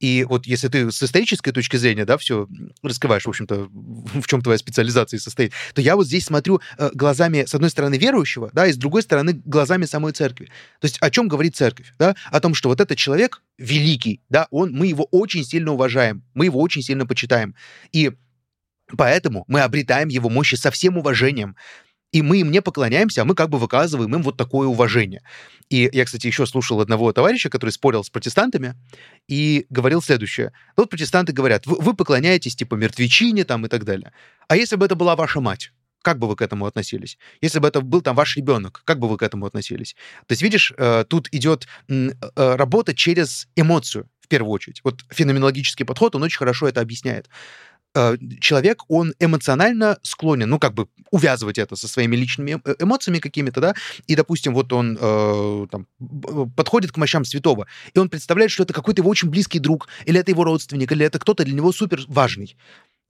[0.00, 2.48] И вот если ты с исторической точки зрения, да, все
[2.82, 7.44] раскрываешь, в общем-то, в чем твоя специализация состоит, то я вот здесь смотрю э, глазами,
[7.46, 10.46] с одной стороны, верующего, да, и с другой стороны, глазами самой церкви.
[10.80, 12.16] То есть о чем говорит церковь, да?
[12.30, 16.46] О том, что вот этот человек великий, да, он, мы его очень сильно уважаем, мы
[16.46, 17.54] его очень сильно почитаем.
[17.92, 18.12] И
[18.98, 21.56] Поэтому мы обретаем его мощи со всем уважением
[22.14, 25.22] и мы им не поклоняемся, а мы как бы выказываем им вот такое уважение.
[25.68, 28.76] И я, кстати, еще слушал одного товарища, который спорил с протестантами,
[29.26, 30.52] и говорил следующее.
[30.76, 34.12] Вот протестанты говорят, вы, вы поклоняетесь типа мертвечине там и так далее.
[34.46, 35.72] А если бы это была ваша мать?
[36.02, 37.16] как бы вы к этому относились?
[37.40, 39.96] Если бы это был там ваш ребенок, как бы вы к этому относились?
[40.26, 44.82] То есть, видишь, э, тут идет э, работа через эмоцию в первую очередь.
[44.84, 47.30] Вот феноменологический подход, он очень хорошо это объясняет.
[47.94, 53.18] Э, человек, он эмоционально склонен, ну, как бы увязывать это со своими личными э, эмоциями
[53.20, 53.74] какими-то, да,
[54.06, 55.86] и, допустим, вот он э, там,
[56.56, 60.18] подходит к мощам святого, и он представляет, что это какой-то его очень близкий друг, или
[60.18, 62.56] это его родственник, или это кто-то для него супер важный.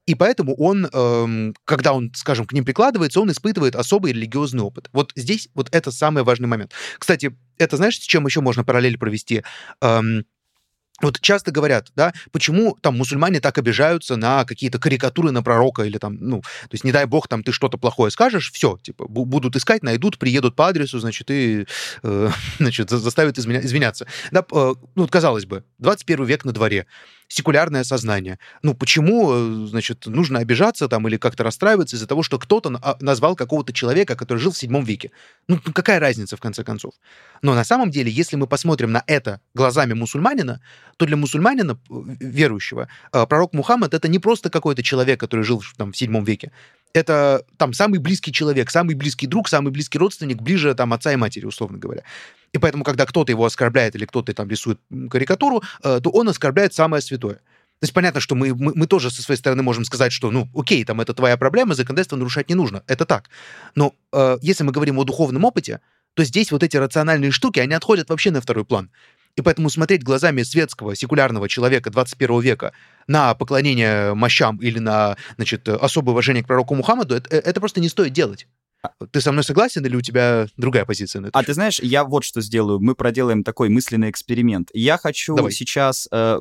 [0.07, 4.91] И поэтому он, эм, когда он, скажем, к ним прикладывается, он испытывает особый религиозный опыт.
[4.93, 6.73] Вот здесь вот это самый важный момент.
[6.99, 9.45] Кстати, это знаешь, с чем еще можно параллель провести?
[9.81, 10.27] Эм,
[11.03, 15.99] вот часто говорят, да, почему там мусульмане так обижаются на какие-то карикатуры на пророка или
[15.99, 19.57] там, ну, то есть не дай бог там ты что-то плохое скажешь, все, типа, будут
[19.57, 21.67] искать, найдут, приедут по адресу, значит, и,
[22.03, 24.07] э, значит, заставят изменя- извиняться.
[24.31, 26.87] Да, э, ну, казалось бы, 21 век на дворе,
[27.35, 28.39] секулярное сознание.
[28.63, 32.97] Ну, почему, э, значит, нужно обижаться там или как-то расстраиваться из-за того, что кто-то а,
[33.01, 35.11] назвал какого-то человека, который жил в седьмом веке?
[35.49, 36.95] Ну, какая разница, в конце концов?
[37.43, 40.61] Но на самом деле, если мы посмотрим на это глазами мусульманина,
[40.97, 41.77] то для мусульманина, э,
[42.21, 46.53] верующего, э, пророк Мухаммад— это не просто какой-то человек, который жил там в седьмом веке.
[46.95, 51.17] Это там самый близкий человек, самый близкий друг, самый близкий родственник, ближе там отца и
[51.17, 52.05] матери, условно говоря.
[52.53, 54.81] И поэтому, когда кто-то его оскорбляет или кто-то там рисует
[55.11, 57.35] карикатуру, э, то он оскорбляет самое святое.
[57.35, 60.49] То есть понятно, что мы, мы, мы тоже со своей стороны можем сказать, что, ну,
[60.55, 62.85] окей, там это твоя проблема, законодательство нарушать не нужно.
[62.87, 63.29] Это так.
[63.75, 65.81] Но э, если мы говорим о духовном опыте,
[66.15, 68.91] то здесь вот эти рациональные штуки, они отходят вообще на второй план.
[69.37, 72.73] И поэтому смотреть глазами светского, секулярного человека 21 века
[73.07, 77.89] на поклонение мощам или на значит, особое уважение к пророку Мухаммаду, это, это просто не
[77.89, 78.47] стоит делать.
[79.11, 81.39] Ты со мной согласен или у тебя другая позиция на это?
[81.39, 82.81] А ты знаешь, я вот что сделаю.
[82.81, 84.71] Мы проделаем такой мысленный эксперимент.
[84.75, 85.53] Я хочу Давай.
[85.53, 86.41] сейчас э,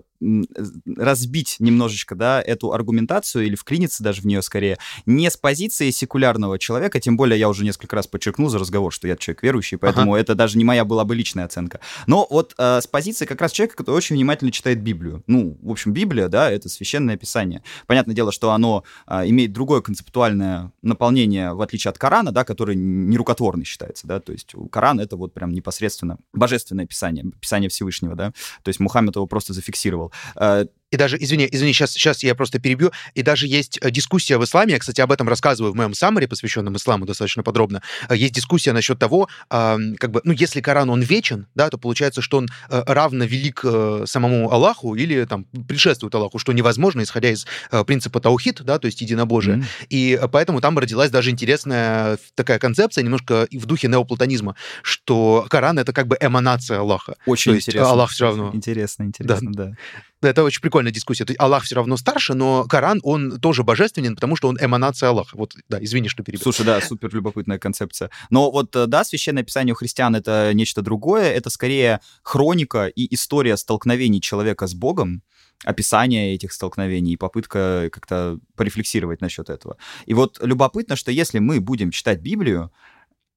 [0.85, 6.59] разбить немножечко, да, эту аргументацию или вклиниться даже в нее скорее, не с позиции секулярного
[6.59, 10.13] человека, тем более я уже несколько раз подчеркнул за разговор, что я человек верующий, поэтому
[10.13, 10.21] ага.
[10.21, 11.79] это даже не моя была бы личная оценка.
[12.07, 15.23] Но вот э, с позиции как раз человека, который очень внимательно читает Библию.
[15.27, 17.63] Ну, в общем, Библия, да, это священное писание.
[17.87, 22.75] Понятное дело, что оно э, имеет другое концептуальное наполнение, в отличие от Корана, да, который
[22.75, 28.31] нерукотворный считается, да, то есть Коран— это вот прям непосредственно божественное писание, писание Всевышнего, да,
[28.63, 30.12] то есть Мухаммед его просто зафиксировал.
[30.35, 34.37] Э, и даже, извини, извини, сейчас, сейчас я просто перебью, и даже есть э, дискуссия
[34.37, 38.15] в исламе, я, кстати, об этом рассказываю в моем саммаре, посвященном исламу достаточно подробно, э,
[38.15, 42.37] есть дискуссия насчет того, как бы, ну, если Коран, он вечен, да, то получается, что
[42.37, 43.65] он равно велик
[44.05, 47.47] самому Аллаху или там предшествует Аллаху, что невозможно, исходя из
[47.87, 49.57] принципа таухид, да, то есть единобожие.
[49.57, 49.87] Mm-hmm.
[49.89, 55.93] И поэтому там родилась даже интересная такая концепция, немножко в духе неоплатонизма, что Коран— это
[55.93, 57.15] как бы эманация Аллаха.
[57.25, 57.89] Очень то интересно.
[57.89, 58.51] Аллах все равно...
[58.53, 59.65] Интересно, интересно, да.
[59.65, 59.75] да.
[60.23, 61.25] Это очень прикольная дискуссия.
[61.25, 65.09] То есть Аллах все равно старше, но Коран, он тоже божественен, потому что он эманация
[65.09, 65.37] Аллаха.
[65.37, 66.43] Вот, да, извини, что перебил.
[66.43, 68.09] Слушай, да, супер любопытная концепция.
[68.29, 71.31] Но вот, э, да, священное писание у христиан— это нечто другое.
[71.31, 75.23] Это скорее хроника и история столкновений человека с Богом,
[75.63, 79.77] описание этих столкновений и попытка как-то порефлексировать насчет этого.
[80.05, 82.71] И вот любопытно, что если мы будем читать Библию,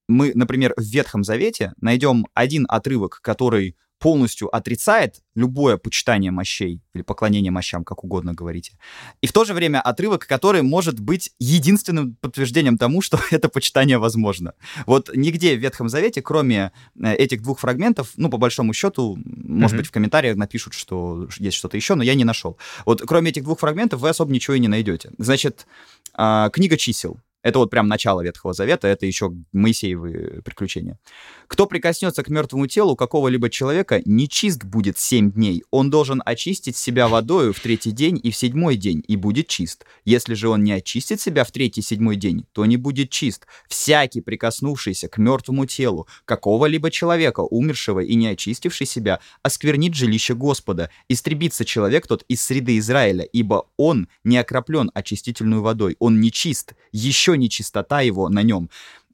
[0.08, 7.02] мы, например, в Ветхом Завете найдем один отрывок, который полностью отрицает любое почитание мощей или
[7.02, 8.78] поклонение мощам, как угодно говорите.
[9.20, 13.98] И в то же время отрывок, который может быть единственным подтверждением тому, что это почитание
[13.98, 14.52] возможно.
[14.86, 19.74] Вот нигде в Ветхом Завете, кроме э, этих двух фрагментов, ну, по большому счету, может
[19.74, 19.78] mm-hmm.
[19.78, 22.58] быть, в комментариях напишут, что есть что-то еще, но я не нашел.
[22.84, 25.10] Вот кроме этих двух фрагментов вы особо ничего и не найдете.
[25.18, 25.66] Значит,
[26.14, 27.18] а, книга чисел.
[27.46, 30.98] Это вот прям начало Ветхого Завета, это еще Моисеевы приключения.
[31.46, 35.62] Кто прикоснется к мертвому телу какого-либо человека, нечист будет семь дней.
[35.70, 39.84] Он должен очистить себя водою в третий день и в седьмой день, и будет чист.
[40.04, 43.46] Если же он не очистит себя в третий и седьмой день, то не будет чист.
[43.68, 50.90] Всякий, прикоснувшийся к мертвому телу какого-либо человека, умершего и не очистивший себя, осквернит жилище Господа.
[51.08, 57.35] Истребится человек тот из среды Израиля, ибо он не окроплен очистительной водой, он нечист, еще
[57.36, 58.70] нечистота его на нем.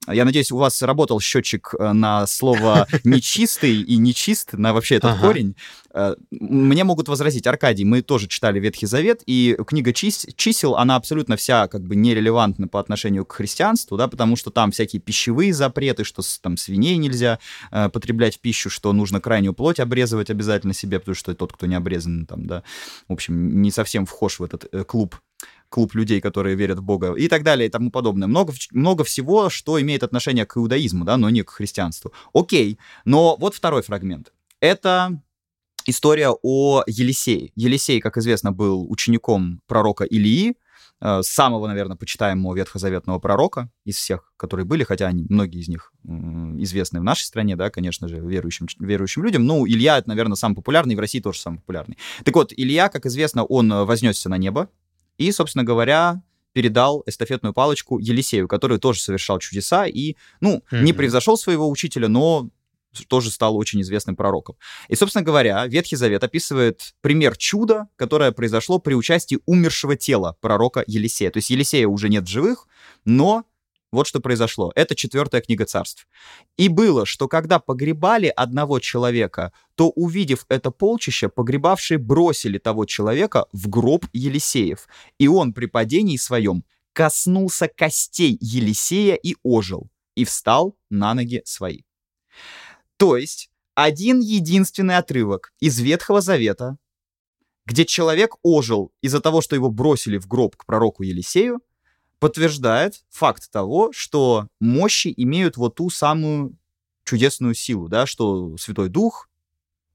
[0.09, 5.13] Я надеюсь, у вас работал счетчик э, на слово нечистый и нечист, на вообще этот
[5.13, 5.21] ага.
[5.21, 5.55] корень.
[5.95, 10.97] Э, мне могут возразить, Аркадий, мы тоже читали Ветхий Завет, и книга чис чисел, она
[10.97, 15.55] абсолютно вся как бы нерелевантна по отношению к христианству, да, потому что там всякие пищевые
[15.55, 17.39] запреты, что там свиней нельзя
[17.71, 21.67] э, потреблять в пищу, что нужно крайнюю плоть обрезывать обязательно себе, потому что тот, кто
[21.67, 22.65] не обрезан, там, да,
[23.09, 25.15] в общем, не совсем вхож в этот э, клуб
[25.73, 28.29] клуб людей, которые верят в Бога и так далее и тому подобное.
[28.29, 32.13] Много, много всего, что имеет отношение к иудаизму, да, но не к христианству.
[32.35, 34.33] Окей, но вот второй фрагмент.
[34.61, 35.21] Это
[35.87, 37.51] история о Елисее.
[37.57, 40.55] Елисей, как известно, был учеником пророка Илии,
[41.01, 45.93] э, самого, наверное, почитаемого ветхозаветного пророка из всех, которые были, хотя они, многие из них
[46.05, 49.47] известны в нашей стране, да, конечно же, верующим, верующим людям.
[49.47, 51.97] Ну, Илья, это, наверное, самый популярный, в России тоже самый популярный.
[52.25, 54.69] Так вот, Илья, как известно, он вознесся на небо,
[55.23, 60.83] и, собственно говоря, передал эстафетную палочку Елисею, который тоже совершал чудеса и, ну, mm-hmm.
[60.83, 62.51] не превзошел своего учителя, но
[63.09, 64.57] тоже стал очень известным пророком.
[64.89, 70.85] И, собственно говоря, Ветхий Завет описывает пример чуда, которое произошло при участии умершего тела пророка
[70.87, 71.31] Елисея.
[71.31, 72.67] То есть Елисея уже нет в живых,
[73.05, 73.45] но
[73.93, 74.73] вот что произошло.
[74.75, 76.09] Это четвертая книга царств.
[76.57, 83.47] И было, что когда погребали одного человека, то, увидев это полчище, погребавшие бросили того человека
[83.53, 84.89] в гроб Елисеев.
[85.19, 91.83] И он при падении своем коснулся костей Елисея и ожил, и встал на ноги свои.
[92.97, 96.79] То есть один единственный отрывок из Ветхого Завета,
[97.67, 101.61] где человек ожил из-за того, что его бросили в гроб к пророку Елисею,
[102.23, 106.57] подтверждает факт того, что мощи имеют вот ту самую
[107.03, 109.29] чудесную силу, да, что Святой Дух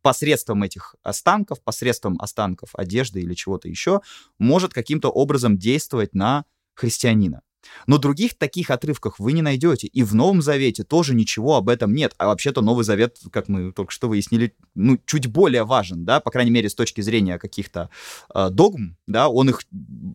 [0.02, 4.02] посредством этих останков, посредством останков одежды или чего-то еще,
[4.40, 7.44] может каким-то образом действовать на христианина.
[7.86, 9.88] Но других таких отрывках вы не найдете.
[9.88, 12.14] И в Новом Завете тоже ничего об этом нет.
[12.18, 16.32] А вообще-то Новый Завет, как мы только что выяснили, ну, чуть более важен, да, по
[16.32, 17.90] крайней мере, с точки зрения каких-то
[18.34, 19.62] э, догм, да, он их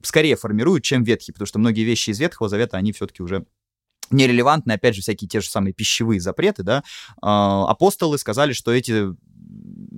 [0.02, 3.44] скорее формирует, чем Ветхий, потому что многие вещи из Ветхого Завета, они все-таки уже
[4.10, 6.82] нерелевантны, опять же, всякие те же самые пищевые запреты, да, э,
[7.22, 9.14] апостолы сказали, что эти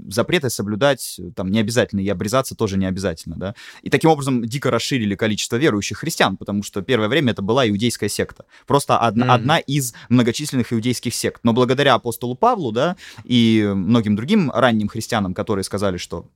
[0.05, 3.55] запреты соблюдать там не обязательно, и обрезаться тоже не обязательно, да.
[3.83, 8.09] И таким образом дико расширили количество верующих христиан, потому что первое время это была иудейская
[8.09, 8.44] секта.
[8.67, 9.35] Просто одна, mm-hmm.
[9.35, 11.40] одна из многочисленных иудейских сект.
[11.44, 16.29] Но благодаря апостолу Павлу, да, и многим другим ранним христианам, которые сказали, что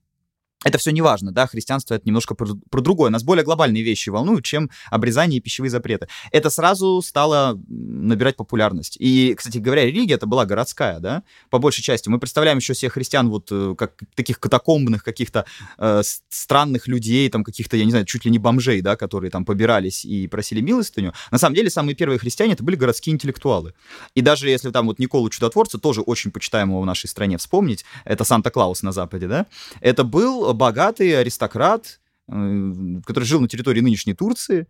[0.65, 3.11] это все не важно, да, христианство это немножко про, про другое.
[3.11, 6.09] Нас более глобальные вещи волнуют, чем обрезание и пищевые запреты.
[6.33, 8.97] Это сразу стало набирать популярность.
[8.99, 12.09] И, кстати говоря, религия это была городская, да, по большей части.
[12.09, 15.45] Мы представляем еще всех христиан вот э, как таких катакомбных каких-то
[15.79, 19.45] э, странных людей, там каких-то, я не знаю, чуть ли не бомжей, да, которые там
[19.45, 21.13] побирались и просили милостыню.
[21.31, 23.75] На самом деле самые первые христиане это были городские интеллектуалы.
[24.17, 28.25] И даже если там вот Николу Чудотворца, тоже очень почитаемого в нашей стране вспомнить, это
[28.25, 29.47] Санта-Клаус на Западе, да,
[29.81, 34.67] это был богатый аристократ, э, который жил на территории нынешней Турции,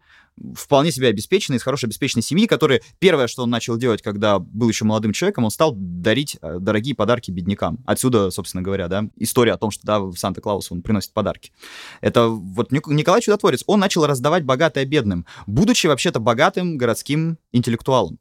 [0.54, 4.68] вполне себе обеспеченный, из хорошей обеспеченной семьи, который первое, что он начал делать, когда был
[4.68, 7.78] еще молодым человеком, он стал дарить э, дорогие подарки беднякам.
[7.86, 11.52] Отсюда, собственно говоря, да, история о том, что, да, в Санта-Клаус он приносит подарки.
[12.00, 18.18] Это вот Николай Чудотворец, он начал раздавать богатое бедным, будучи вообще-то богатым городским интеллектуалом.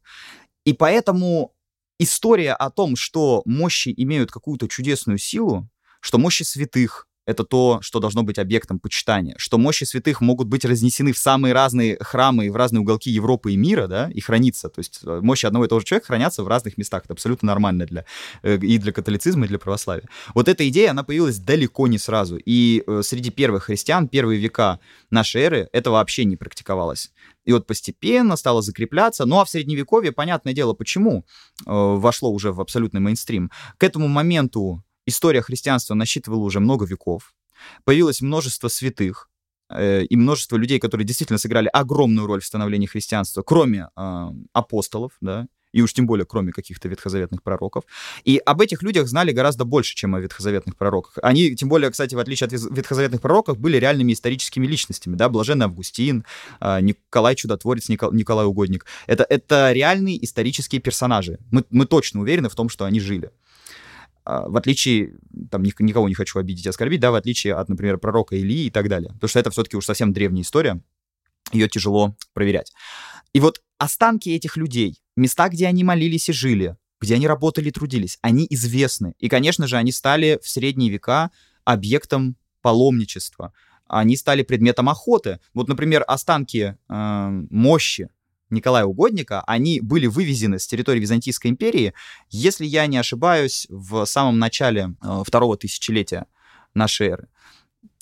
[0.66, 1.54] И поэтому
[2.00, 5.70] история о том, что мощи имеют какую-то чудесную силу,
[6.02, 10.64] что мощи святых, это то, что должно быть объектом почитания, что мощи святых могут быть
[10.64, 14.70] разнесены в самые разные храмы и в разные уголки Европы и мира, да, и храниться.
[14.70, 17.04] То есть э, мощи одного и того же человека хранятся в разных местах.
[17.04, 18.06] Это абсолютно нормально для,
[18.44, 20.08] э, и для католицизма, и для православия.
[20.34, 22.38] Вот эта идея, она появилась далеко не сразу.
[22.38, 24.80] И э, среди первых христиан, первые века
[25.12, 27.12] нашей эры, это вообще не практиковалось.
[27.44, 29.26] И вот постепенно стало закрепляться.
[29.26, 31.26] Ну а в Средневековье, понятное дело, почему
[31.66, 33.52] вошло уже в абсолютный мейнстрим.
[33.78, 37.34] К этому моменту история христианства насчитывала уже много веков,
[37.84, 39.30] появилось множество святых,
[39.70, 45.14] э, и множество людей, которые действительно сыграли огромную роль в становлении христианства, кроме э, апостолов,
[45.22, 47.84] да, и уж тем более кроме каких-то ветхозаветных пророков.
[48.24, 51.18] И об этих людях знали гораздо больше, чем о ветхозаветных пророках.
[51.22, 55.66] Они, тем более, кстати, в отличие от ветхозаветных пророков, были реальными историческими личностями, да, Блаженный
[55.66, 56.26] Августин,
[56.62, 58.86] э, Николай Чудотворец, Никол, Николай Угодник.
[59.06, 61.40] Это, это реальные исторические персонажи.
[61.52, 63.32] Мы, мы точно уверены в том, что они жили.
[64.30, 65.14] А, в отличие,
[65.50, 68.70] там, никого не хочу обидеть и оскорбить, да, в отличие от, например, пророка Илии и
[68.70, 69.14] так далее.
[69.14, 70.82] Потому что это все-таки уж совсем древняя история,
[71.54, 72.74] ее тяжело проверять.
[73.32, 77.72] И вот останки этих людей, места, где они молились и жили, где они работали и
[77.72, 79.14] трудились, они известны.
[79.18, 81.32] И, конечно же, они стали в средние века
[81.64, 83.54] объектом паломничества.
[83.88, 85.40] Они стали предметом охоты.
[85.54, 88.10] Вот, например, останки э, мощи
[88.50, 91.94] Николая Угодника, они были вывезены с территории Византийской империи,
[92.30, 96.26] если я не ошибаюсь, в самом начале э, второго тысячелетия
[96.74, 97.28] нашей эры.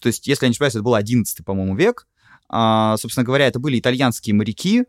[0.02, 2.08] То есть, если я не ошибаюсь, это был 11 по-моему, век.
[2.48, 4.86] А, собственно говоря, это были итальянские моряки,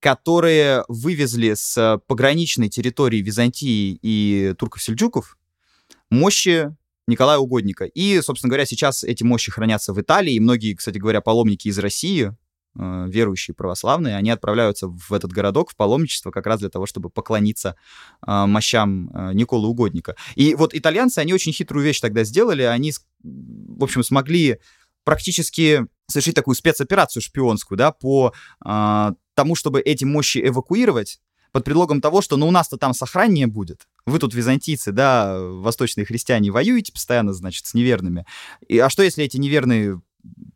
[0.00, 5.38] которые вывезли с пограничной территории Византии и турков-сельджуков
[6.10, 6.74] мощи
[7.06, 7.84] Николая Угодника.
[7.84, 10.34] И, собственно говоря, сейчас эти мощи хранятся в Италии.
[10.34, 12.34] И многие, кстати говоря, паломники из России
[12.76, 17.74] верующие православные, они отправляются в этот городок, в паломничество, как раз для того, чтобы поклониться
[18.26, 20.16] э, мощам э, Николы Угодника.
[20.36, 22.92] И вот итальянцы, они очень хитрую вещь тогда сделали, они,
[23.22, 24.58] в общем, смогли
[25.04, 28.32] практически совершить такую спецоперацию шпионскую, да, по
[28.64, 31.20] э, тому, чтобы эти мощи эвакуировать,
[31.52, 33.88] под предлогом того, что ну у нас-то там сохраннее будет.
[34.06, 38.24] Вы тут византийцы, да, восточные христиане, воюете постоянно, значит, с неверными.
[38.68, 40.00] И, а что, если эти неверные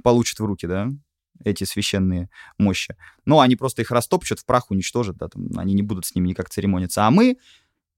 [0.03, 0.91] получат в руки, да?
[1.43, 2.97] Эти священные мощи.
[3.25, 6.29] Но они просто их растопчут, в прах уничтожат, да, там, они не будут с ними
[6.29, 7.07] никак церемониться.
[7.07, 7.39] А мы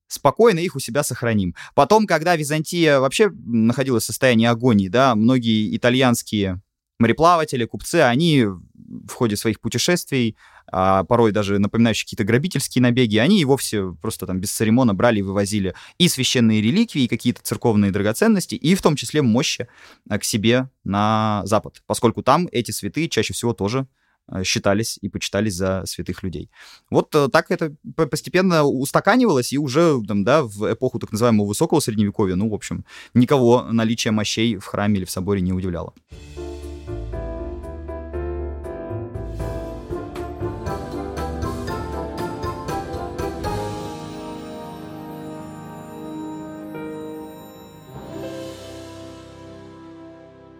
[0.08, 1.54] спокойно их у себя сохраним.
[1.74, 6.62] Потом, когда Византия вообще находилась в состоянии агонии, да, многие итальянские
[6.98, 10.36] мореплаватели, купцы, они в ходе своих путешествий
[10.70, 15.20] а порой даже напоминающие какие-то грабительские набеги, они и вовсе просто там без церемона брали
[15.20, 19.68] и вывозили и священные реликвии, и какие-то церковные драгоценности, и в том числе мощи
[20.08, 23.86] а, к себе на Запад, поскольку там эти святые чаще всего тоже
[24.26, 26.50] а, считались и почитались за святых людей.
[26.90, 31.78] Вот э, так это постепенно устаканивалось, и уже там, да, в эпоху так называемого высокого
[31.78, 32.84] средневековья, ну, в общем,
[33.14, 35.94] никого наличие мощей в храме или в соборе не удивляло.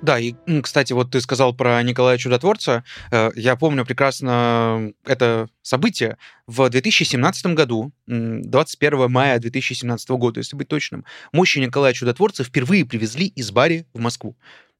[0.06, 2.84] Да, и, кстати, вот ты сказал про Николая Чудотворца.
[3.10, 6.16] Э, я помню прекрасно это событие.
[6.46, 13.26] В 2017 году, 21 мая 2017 года, если быть точным, мощи Николая Чудотворца впервые привезли
[13.26, 14.36] из Бари в Москву.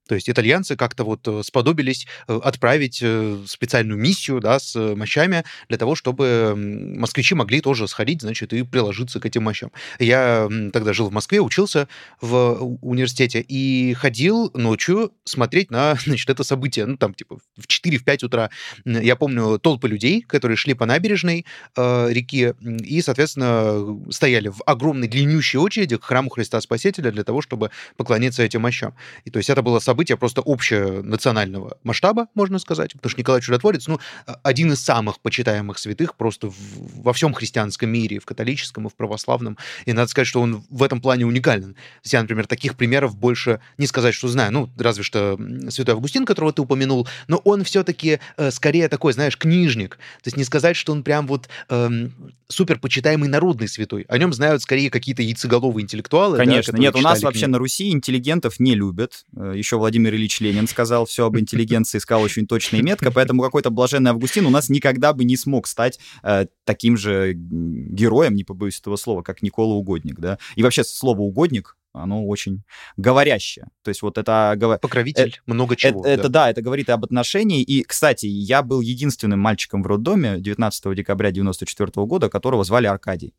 [0.07, 5.44] То есть итальянцы как-то вот э, сподобились э, отправить э, специальную миссию да, с мощами
[5.68, 9.70] для того, чтобы москвичи могли тоже сходить, значит, и приложиться к этим мощам.
[9.98, 11.88] Я тогда жил в Москве, учился
[12.20, 18.26] в университете и ходил ночью смотреть на, значит, это событие, ну, там, типа, в 4-5
[18.26, 18.50] утра.
[18.84, 21.46] Я помню толпы людей, которые шли по набережной
[21.76, 27.42] э, реки и, соответственно, стояли в огромной длиннющей очереди к храму Христа Спасителя для того,
[27.42, 28.94] чтобы поклониться этим мощам.
[29.24, 33.40] И то есть это было событие событие просто общенационального масштаба, можно сказать, потому что Николай
[33.40, 33.99] Чудотворец, ну,
[34.42, 36.55] один из самых почитаемых святых просто в,
[37.03, 40.82] во всем христианском мире, в католическом, и в православном, и надо сказать, что он в
[40.82, 41.76] этом плане уникален.
[42.05, 45.38] Я, например, таких примеров больше не сказать, что знаю, ну, разве что
[45.70, 50.36] святой Августин, которого ты упомянул, но он все-таки э, скорее такой, знаешь, книжник, то есть
[50.36, 52.12] не сказать, что он прям вот эм,
[52.49, 56.36] супер почитаемый народный святой, о нем знают скорее какие-то яйцеголовые интеллектуалы.
[56.36, 57.24] Конечно, да, нет, у нас книги.
[57.24, 59.24] вообще на Руси интеллигентов не любят.
[59.34, 63.41] Э, Еще Владимир Ильич Ленин сказал все об интеллигенции, сказал очень точно и метко, поэтому
[63.41, 68.43] какой-то блаженный Августин у нас никогда бы не смог стать э, таким же героем, не
[68.43, 70.41] побоюсь этого слова, как Никола Угодник, да.
[70.57, 72.64] И вообще слово «угодник» оно очень
[72.97, 73.68] говорящее.
[73.84, 74.59] То есть вот это...
[74.82, 76.01] Покровитель, это, много чего.
[76.01, 76.12] Это, да.
[76.12, 77.62] это да, это говорит об отношении.
[77.62, 83.34] И, кстати, я был единственным мальчиком в роддоме 19 декабря 94 года, которого звали Аркадий.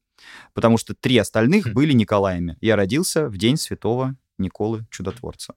[0.54, 1.74] Потому что три остальных хм.
[1.74, 2.58] были Николаями.
[2.62, 5.54] Я родился в день святого Николы Чудотворца.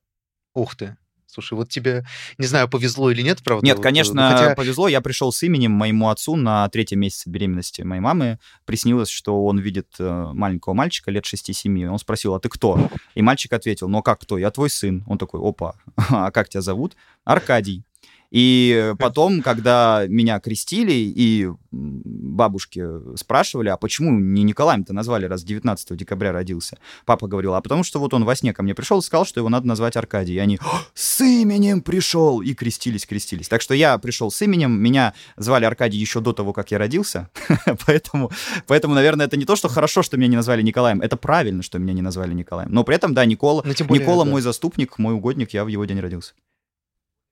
[0.55, 0.97] Ух ты.
[1.33, 2.05] Слушай, вот тебе,
[2.39, 3.65] не знаю, повезло или нет, правда?
[3.65, 4.55] Нет, вот, конечно, хотя...
[4.57, 4.89] повезло.
[4.89, 8.41] Я пришел с именем моему отцу на третьем месяце беременности моей мамы.
[8.65, 11.87] Приснилось, что он видит э, маленького мальчика лет 6-7.
[11.87, 12.91] Он спросил, а ты кто?
[13.15, 14.39] И мальчик ответил, ну а как кто?
[14.39, 15.05] Я твой сын.
[15.07, 16.97] Он такой, опа, а как тебя зовут?
[17.25, 17.85] Аркадий.
[18.31, 22.85] И потом, когда меня крестили, и бабушки
[23.17, 26.79] спрашивали, а почему не Николаем-то назвали, раз 19 декабря родился?
[27.05, 29.41] Папа говорил, а потому что вот он во сне ко мне пришел и сказал, что
[29.41, 30.35] его надо назвать Аркадий.
[30.35, 30.59] И они,
[30.95, 32.41] с именем пришел!
[32.41, 33.49] И крестились, крестились.
[33.49, 37.29] Так что я пришел с именем, меня звали Аркадий еще до того, как я родился.
[37.87, 38.31] поэтому,
[38.67, 41.79] поэтому, наверное, это не то, что хорошо, что меня не назвали Николаем, это правильно, что
[41.79, 42.73] меня не назвали Николаем.
[42.73, 44.31] Но при этом, да, Никола, более, Никола да.
[44.31, 46.35] мой заступник, мой угодник, я в его день родился.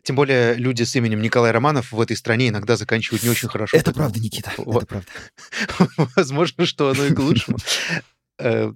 [0.09, 3.77] Тем более люди с именем Николай Романов в этой стране иногда заканчивают не очень хорошо.
[3.77, 5.07] Это правда, Никита, это правда.
[6.17, 7.59] Возможно, что оно и к лучшему.
[8.39, 8.73] Э,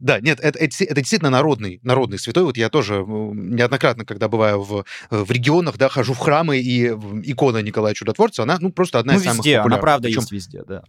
[0.00, 2.42] да, нет, это, это, это действительно народный, народный святой.
[2.42, 7.58] Вот я тоже неоднократно, когда бываю в, в регионах, да, хожу в храмы, и икона
[7.58, 9.74] Николая Чудотворца, она, ну, просто одна ну, из самых везде, популярных.
[9.74, 10.82] она правда Причем, есть везде, да.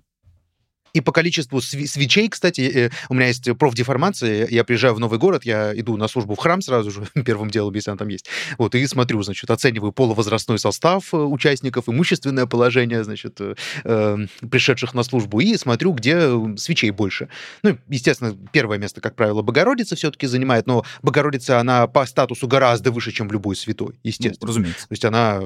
[0.94, 5.44] И по количеству свечей, кстати, э, у меня есть профдеформация, я приезжаю в новый город,
[5.44, 8.28] я иду на службу в храм сразу же, первым делом, если он там есть,
[8.60, 14.18] вот, и смотрю, значит, оцениваю полувозрастной состав э, участников, имущественное положение, значит, э,
[14.50, 17.28] пришедших на службу, и смотрю, где свечей больше.
[17.64, 22.92] Ну, естественно, первое место, как правило, Богородица все-таки занимает, но Богородица, она по статусу гораздо
[22.92, 24.38] выше, чем любой святой, естественно.
[24.42, 24.88] Ну, разумеется.
[24.88, 25.42] То есть она,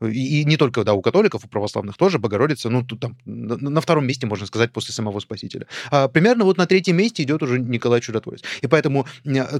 [0.00, 3.58] и, и не только, да, у католиков, у православных тоже Богородица, ну, тут там на,
[3.58, 5.66] на втором месте, можно сказать, после самого Спасителя.
[5.90, 8.42] А примерно вот на третьем месте идет уже Николай Чудотворец.
[8.62, 9.08] И поэтому,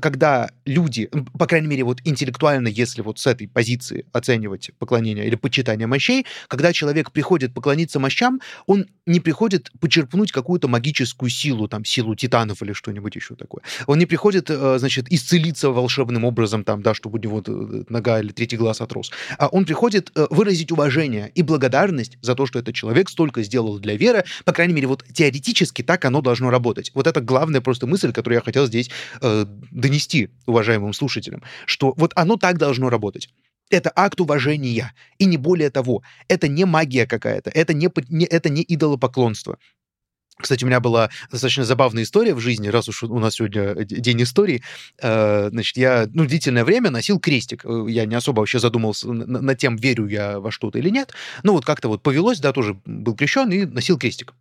[0.01, 5.35] когда люди, по крайней мере, вот интеллектуально, если вот с этой позиции оценивать поклонение или
[5.35, 11.85] почитание мощей, когда человек приходит поклониться мощам, он не приходит почерпнуть какую-то магическую силу, там,
[11.85, 13.62] силу титанов или что-нибудь еще такое.
[13.87, 18.21] Он не приходит, э, значит, исцелиться волшебным образом, там, да, чтобы у него э, нога
[18.21, 19.11] или третий глаз отрос.
[19.37, 23.81] А он приходит э, выразить уважение и благодарность за то, что этот человек столько сделал
[23.81, 26.90] для веры, по крайней мере, вот теоретически так оно должно работать.
[26.94, 28.90] Вот это главная просто мысль, которую я хотел здесь
[29.20, 33.28] э, донести уважаемым слушателям, что вот оно так должно работать.
[33.70, 36.02] Это акт уважения, и не более того.
[36.28, 39.59] Это не магия какая-то, это не, не, это не идолопоклонство.
[40.41, 44.22] Кстати, у меня была достаточно забавная история в жизни, раз уж у нас сегодня день
[44.22, 44.62] истории.
[45.03, 47.64] Э, значит, я ну, длительное время носил крестик.
[47.64, 51.12] Э, я не особо вообще задумался над тем, верю я во что-то или нет.
[51.43, 54.32] Но вот как-то вот повелось, да, тоже был крещен и носил крестик.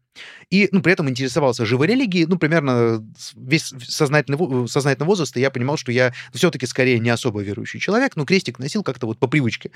[0.50, 3.04] И, ну, при этом интересовался живой религией, ну, примерно
[3.36, 8.26] весь сознательный, сознательный возраст, я понимал, что я все-таки скорее не особо верующий человек, но
[8.26, 9.72] крестик носил как-то вот по привычке.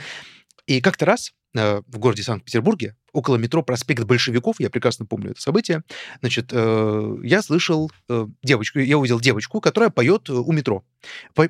[0.67, 5.41] И как-то раз э, в городе Санкт-Петербурге, около метро проспект Большевиков, я прекрасно помню это
[5.41, 5.84] событие,
[6.20, 10.84] значит, э, я слышал э, девочку, я увидел девочку, которая поет у метро.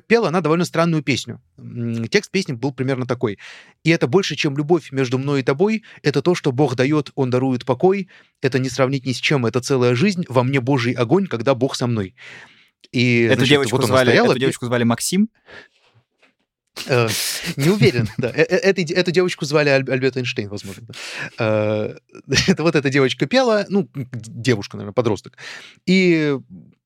[0.06, 1.40] Пела она довольно странную песню.
[2.10, 3.38] Текст песни был примерно такой.
[3.84, 7.30] «И это больше, чем любовь между мной и тобой, это то, что Бог дает, Он
[7.30, 8.08] дарует покой,
[8.40, 11.76] это не сравнить ни с чем, это целая жизнь, во мне Божий огонь, когда Бог
[11.76, 12.14] со мной».
[12.90, 15.28] И, эту, значит, девочку вот звали, стояла, эту девочку звали Максим?
[16.86, 17.08] Э,
[17.56, 18.30] не уверен, да.
[18.34, 20.86] Э, э, эту девочку звали Альберт Эйнштейн, возможно.
[21.38, 25.36] Это вот эта девочка пела, ну, девушка, наверное, подросток.
[25.86, 26.38] И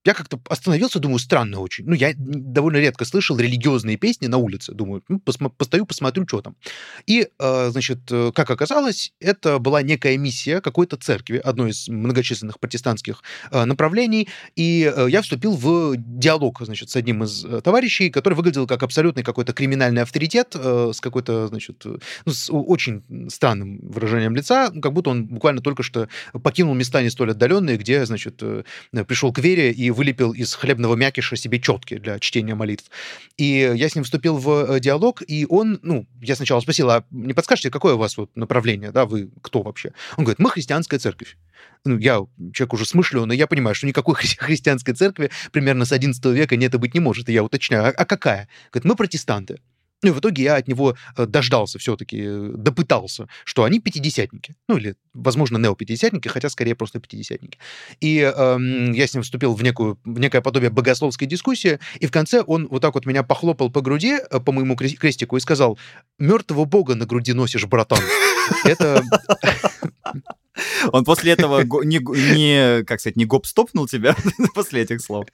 [0.06, 1.84] я как-то остановился, думаю, странно очень.
[1.84, 4.72] Ну, я довольно редко слышал религиозные песни на улице.
[4.72, 6.54] Думаю, ну, посмо- постою, посмотрю, что там.
[7.06, 12.60] И, э, значит, э, как оказалось, это была некая миссия какой-то церкви, одной из многочисленных
[12.60, 14.28] протестантских э, направлений.
[14.54, 19.52] И я вступил в диалог, значит, с одним из товарищей, который выглядел как абсолютный какой-то
[19.52, 25.60] криминальный авторитет с какой-то, значит, ну, с очень странным выражением лица, как будто он буквально
[25.60, 26.08] только что
[26.44, 28.40] покинул места не столь отдаленные, где, значит,
[29.06, 32.90] пришел к вере и вылепил из хлебного мякиша себе четки для чтения молитв.
[33.36, 37.32] И я с ним вступил в диалог, и он, ну, я сначала спросил, а не
[37.32, 39.92] подскажете, какое у вас вот направление, да, вы кто вообще?
[40.16, 41.36] Он говорит, мы христианская церковь.
[41.84, 46.24] Ну, я человек уже смышленый, я понимаю, что никакой хри- христианской церкви примерно с 11
[46.26, 47.28] века нет и быть не может.
[47.28, 48.48] И я уточняю, а, а какая?
[48.70, 49.58] Говорит, мы протестанты.
[50.02, 54.54] Ну и в итоге я от него дождался все-таки, допытался, что они пятидесятники.
[54.68, 57.58] Ну или, возможно, неопятидесятники, хотя скорее просто пятидесятники.
[58.00, 62.10] И эм, я с ним вступил в, некую, в некое подобие богословской дискуссии, и в
[62.10, 65.78] конце он вот так вот меня похлопал по груди, по моему крестику, и сказал,
[66.18, 68.00] «Мертвого бога на груди носишь, братан».
[68.64, 69.02] Это...
[70.92, 74.16] Он после этого не, не как сказать, не гоп-стопнул тебя
[74.54, 75.26] после этих слов?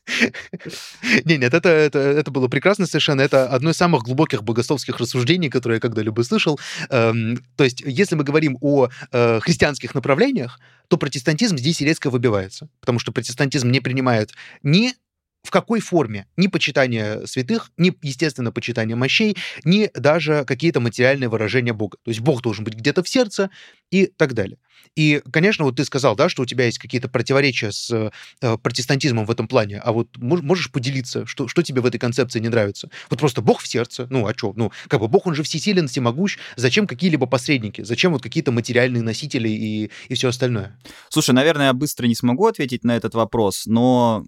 [1.25, 3.21] Не, нет, это, это, это было прекрасно совершенно.
[3.21, 6.59] Это одно из самых глубоких богословских рассуждений, которые я когда-либо слышал.
[6.91, 10.59] Эм, то есть, если мы говорим о э, христианских направлениях,
[10.89, 14.95] то протестантизм здесь резко выбивается, потому что протестантизм не принимает ни
[15.43, 21.73] в какой форме ни почитание святых, ни, естественно, почитание мощей, ни даже какие-то материальные выражения
[21.73, 21.99] Бога.
[22.05, 23.51] То есть Бог должен быть где-то в сердце
[23.91, 24.59] и так далее.
[24.97, 29.27] И, конечно, вот ты сказал, да, что у тебя есть какие-то противоречия с э, протестантизмом
[29.27, 32.91] в этом плане, а вот можешь поделиться, что, что тебе в этой концепции не нравится?
[33.09, 34.53] Вот просто Бог в сердце, ну, а что?
[34.55, 39.03] Ну, как бы Бог, он же всесилен, всемогущ, зачем какие-либо посредники, зачем вот какие-то материальные
[39.03, 40.79] носители и, и все остальное?
[41.09, 44.25] Слушай, наверное, я быстро не смогу ответить на этот вопрос, но,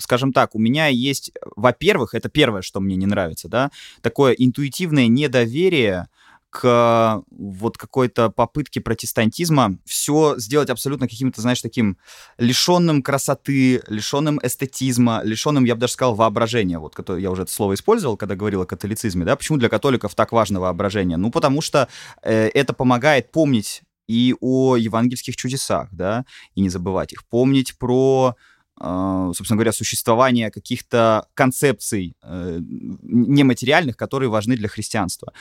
[0.00, 3.70] скажем так, у меня есть, во-первых, это первое, что мне не нравится, да,
[4.02, 6.08] такое интуитивное недоверие
[6.50, 11.96] к вот какой-то попытке протестантизма все сделать абсолютно каким-то, знаешь, таким
[12.36, 16.78] лишенным красоты, лишенным эстетизма, лишенным, я бы даже сказал, воображения.
[16.78, 19.36] Вот который, я уже это слово использовал, когда говорил о католицизме, да.
[19.36, 21.16] Почему для католиков так важно воображение?
[21.16, 21.88] Ну, потому что
[22.22, 28.36] э, это помогает помнить и о евангельских чудесах, да, и не забывать их, помнить про
[28.78, 35.32] собственно говоря, существование каких-то концепций э, нематериальных, которые важны для христианства.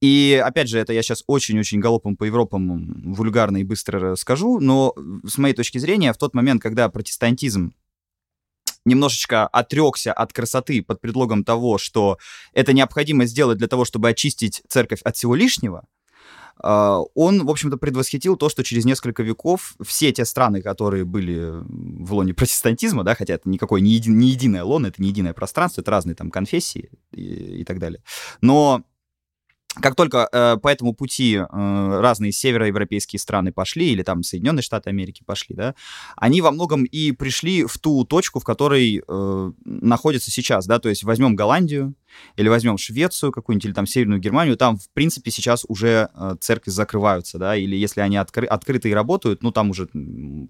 [0.00, 4.94] И, опять же, это я сейчас очень-очень галопом по Европам вульгарно и быстро расскажу, но
[5.26, 7.74] с моей точки зрения, в тот момент, когда протестантизм
[8.84, 12.18] немножечко отрекся от красоты под предлогом того, что
[12.52, 15.97] это необходимо сделать для того, чтобы очистить церковь от всего лишнего, а,
[16.62, 22.14] он, в общем-то, предвосхитил то, что через несколько веков все те страны, которые были в
[22.14, 25.80] лоне протестантизма, да, хотя это никакой не, еди, не единое лон, это не единое пространство,
[25.80, 28.02] это разные там конфессии и, и так далее.
[28.40, 28.82] Но
[29.74, 31.46] как только э, по этому пути э,
[32.00, 35.74] разные североевропейские страны пошли, или там Соединенные Штаты Америки пошли, да,
[36.16, 40.88] они во многом и пришли в ту точку, в которой э, находятся сейчас, да, то
[40.88, 41.94] есть возьмем Голландию,
[42.36, 46.70] или возьмем Швецию какую-нибудь, или там Северную Германию, там, в принципе, сейчас уже э, церкви
[46.70, 49.88] закрываются, да, или если они откры- открыты и работают, ну, там уже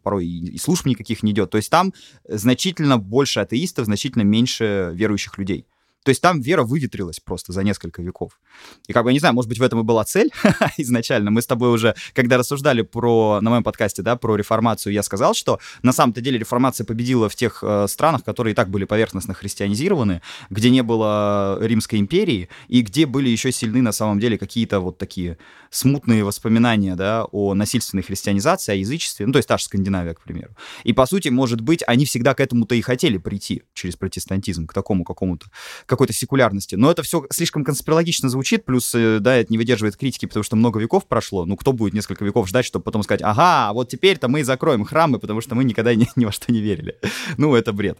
[0.03, 1.93] порой и, и служб никаких не идет, то есть там
[2.29, 5.66] значительно больше атеистов, значительно меньше верующих людей.
[6.09, 8.41] То есть там вера выветрилась просто за несколько веков.
[8.87, 10.31] И как бы, я не знаю, может быть, в этом и была цель
[10.79, 11.31] изначально.
[11.31, 15.35] Мы с тобой уже, когда рассуждали про, на моем подкасте, да, про реформацию, я сказал,
[15.35, 19.35] что на самом-то деле реформация победила в тех э, странах, которые и так были поверхностно
[19.35, 24.81] христианизированы, где не было Римской империи, и где были еще сильны на самом деле какие-то
[24.81, 25.37] вот такие
[25.69, 30.23] смутные воспоминания, да, о насильственной христианизации, о язычестве, ну, то есть та же Скандинавия, к
[30.23, 30.57] примеру.
[30.85, 34.73] И, по сути, может быть, они всегда к этому-то и хотели прийти через протестантизм, к
[34.73, 35.49] такому какому-то
[35.99, 36.77] какой-то секулярности.
[36.77, 40.55] Но это все слишком конспирологично звучит, плюс, э, да, это не выдерживает критики, потому что
[40.55, 41.45] много веков прошло.
[41.45, 45.19] Ну, кто будет несколько веков ждать, чтобы потом сказать, ага, вот теперь-то мы закроем храмы,
[45.19, 46.97] потому что мы никогда ни, ни во что не верили.
[47.37, 47.99] ну, это бред.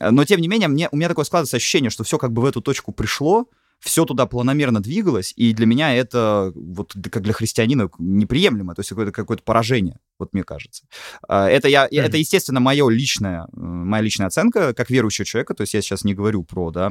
[0.00, 2.44] Но, тем не менее, мне, у меня такое складывается ощущение, что все как бы в
[2.46, 3.46] эту точку пришло,
[3.80, 8.88] все туда планомерно двигалось, и для меня это, вот как для христианина, неприемлемо, то есть
[8.88, 10.84] какое-то какое поражение, вот мне кажется.
[11.28, 12.02] А, это, я, mm-hmm.
[12.02, 16.04] это естественно, моя личная, э, моя личная оценка, как верующего человека, то есть я сейчас
[16.04, 16.90] не говорю про, да,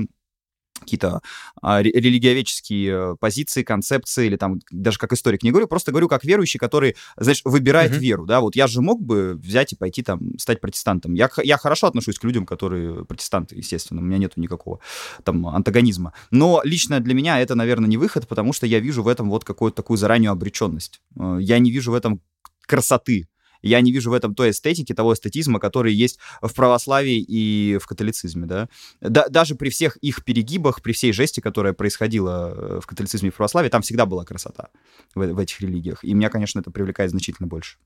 [0.80, 1.22] какие-то
[1.62, 6.24] а, религиоведческие э, позиции, концепции, или там даже как историк не говорю, просто говорю как
[6.24, 8.00] верующий, который, знаешь, выбирает uh-huh.
[8.00, 11.14] веру, да, вот я же мог бы взять и пойти там стать протестантом.
[11.14, 14.80] Я, я хорошо отношусь к людям, которые протестанты, естественно, у меня нету никакого
[15.24, 16.14] там антагонизма.
[16.32, 19.44] Но лично для меня это, наверное, не выход, потому что я вижу в этом вот
[19.44, 21.02] какую-то такую заранее обреченность.
[21.18, 22.22] Э, я не вижу в этом
[22.68, 23.28] красоты,
[23.70, 27.88] я не вижу в этом той эстетики, того эстетизма, который есть в православии и в
[27.88, 28.70] католицизме, да.
[29.02, 33.32] да даже при всех их перегибах, при всей жести, которая происходила э, в католицизме и
[33.32, 34.70] в православии, там всегда была красота
[35.14, 36.04] в, в этих религиях.
[36.04, 37.78] И меня, конечно, это привлекает значительно больше.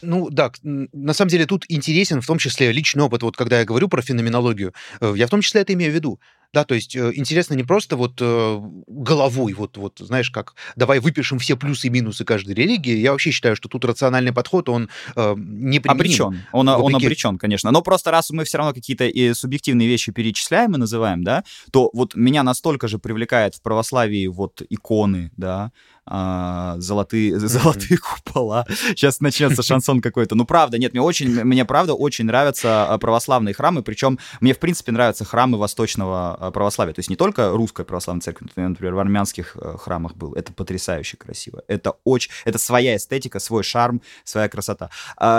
[0.00, 3.22] Ну да, на самом деле тут интересен в том числе личный опыт.
[3.22, 6.20] Вот когда я говорю про феноменологию, э, я в том числе это имею в виду.
[6.52, 11.00] Да, то есть э, интересно не просто вот э, головой, вот, вот, знаешь, как давай
[11.00, 12.94] выпишем все плюсы и минусы каждой религии.
[12.94, 16.42] Я вообще считаю, что тут рациональный подход, он э, не Обречен.
[16.52, 17.70] Он, он обречен, конечно.
[17.70, 21.90] Но просто раз мы все равно какие-то и субъективные вещи перечисляем и называем, да, то
[21.94, 25.72] вот меня настолько же привлекает в православии вот иконы, да,
[26.04, 28.66] а, золотые, золотые купола.
[28.68, 30.34] Сейчас начнется шансон какой-то.
[30.34, 34.58] Ну, правда, нет, мне очень, мне правда очень нравятся а, православные храмы, причем мне, в
[34.58, 36.94] принципе, нравятся храмы восточного а, православия.
[36.94, 40.34] То есть не только русская православная церковь, например, в армянских э, храмах был.
[40.34, 41.62] Это потрясающе красиво.
[41.68, 44.90] Это очень, это своя эстетика, свой шарм, своя красота.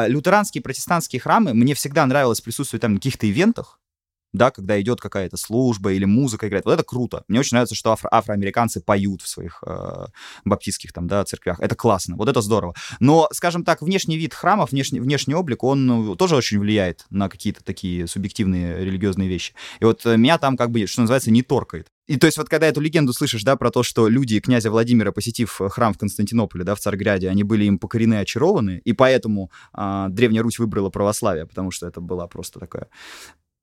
[0.07, 3.79] Лютеранские протестантские храмы, мне всегда нравилось присутствовать там на каких-то ивентах,
[4.33, 6.65] да, когда идет какая-то служба или музыка играет.
[6.65, 7.23] Вот это круто.
[7.27, 10.07] Мне очень нравится, что афро- афроамериканцы поют в своих э,
[10.43, 11.59] баптистских там, да, церквях.
[11.59, 12.73] Это классно, вот это здорово.
[12.99, 17.29] Но, скажем так, внешний вид храмов, внешний, внешний облик, он ну, тоже очень влияет на
[17.29, 19.53] какие-то такие субъективные религиозные вещи.
[19.79, 21.87] И вот э, меня там, как бы, что называется, не торкает.
[22.05, 25.11] И то есть вот когда эту легенду слышишь, да, про то, что люди князя Владимира,
[25.11, 29.51] посетив э, храм в Константинополе, да, в Царграде, они были им покорены, очарованы, и поэтому
[29.71, 32.89] а, Древняя Русь выбрала православие, потому что это была просто такая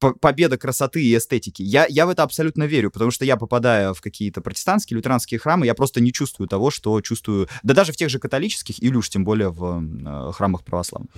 [0.01, 1.63] победа красоты и эстетики.
[1.63, 5.67] Я, я в это абсолютно верю, потому что я попадая в какие-то протестантские, лютеранские храмы,
[5.67, 9.09] я просто не чувствую того, что чувствую, да даже в тех же католических, или уж
[9.09, 11.11] тем более в э, храмах православных.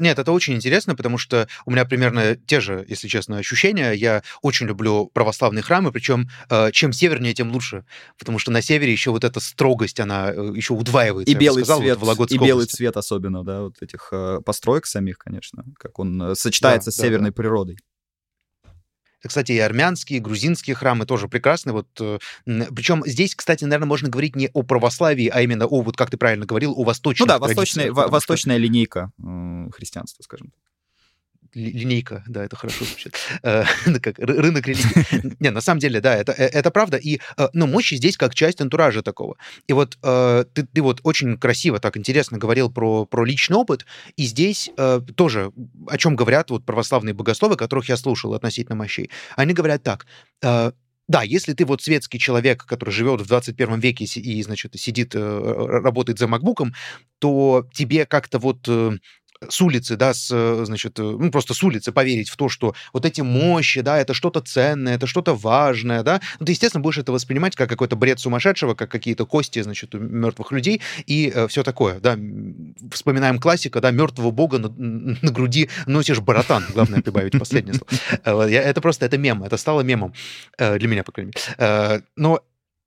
[0.00, 3.92] Нет, это очень интересно, потому что у меня примерно те же, если честно, ощущения.
[3.92, 7.84] Я очень люблю православные храмы, причем э, чем севернее, тем лучше,
[8.18, 11.32] потому что на севере еще вот эта строгость, она э, еще удваивается.
[11.32, 15.18] И белый сказал, цвет, вот и белый цвет особенно, да, вот этих э, построек самих,
[15.18, 17.34] конечно, как он сочетается да, с да, северной да.
[17.34, 17.76] природой.
[19.26, 21.72] Кстати, и армянские, и грузинские храмы тоже прекрасны.
[21.72, 25.96] Вот, э, причем здесь, кстати, наверное, можно говорить не о православии, а именно о, вот
[25.96, 27.24] как ты правильно говорил, о восточной.
[27.24, 28.62] Ну да, восточная, восточная что...
[28.62, 29.10] линейка
[29.72, 30.69] христианства, скажем так
[31.54, 35.36] линейка, да, это хорошо звучит, э, ну, как рынок религии.
[35.40, 37.20] Не, на самом деле, да, это, э, это правда, и,
[37.52, 39.36] но мощь здесь как часть антуража такого.
[39.66, 43.86] И вот ты, ты вот очень красиво, так интересно говорил про, про личный опыт,
[44.16, 44.70] и здесь
[45.16, 45.52] тоже,
[45.86, 50.06] о чем говорят вот православные богословы, которых я слушал относительно мощей, они говорят так,
[51.10, 56.20] да, если ты вот светский человек, который живет в 21 веке и, значит, сидит, работает
[56.20, 56.72] за макбуком,
[57.18, 58.68] то тебе как-то вот
[59.48, 62.74] с улицы, да, с, э, значит, э, ну, просто с улицы поверить в то, что
[62.92, 66.98] вот эти мощи, да, это что-то ценное, это что-то важное, да, ну, ты, естественно, будешь
[66.98, 71.62] это воспринимать как какой-то бред сумасшедшего, как какие-то кости, значит, мертвых людей и э, все
[71.62, 72.18] такое, да.
[72.92, 78.50] Вспоминаем классика, да, мертвого бога на, на груди носишь баратан, главное прибавить последнее слово.
[78.50, 80.12] Это просто, это мем, это стало мемом
[80.58, 82.02] для меня, по крайней мере.
[82.16, 82.40] Но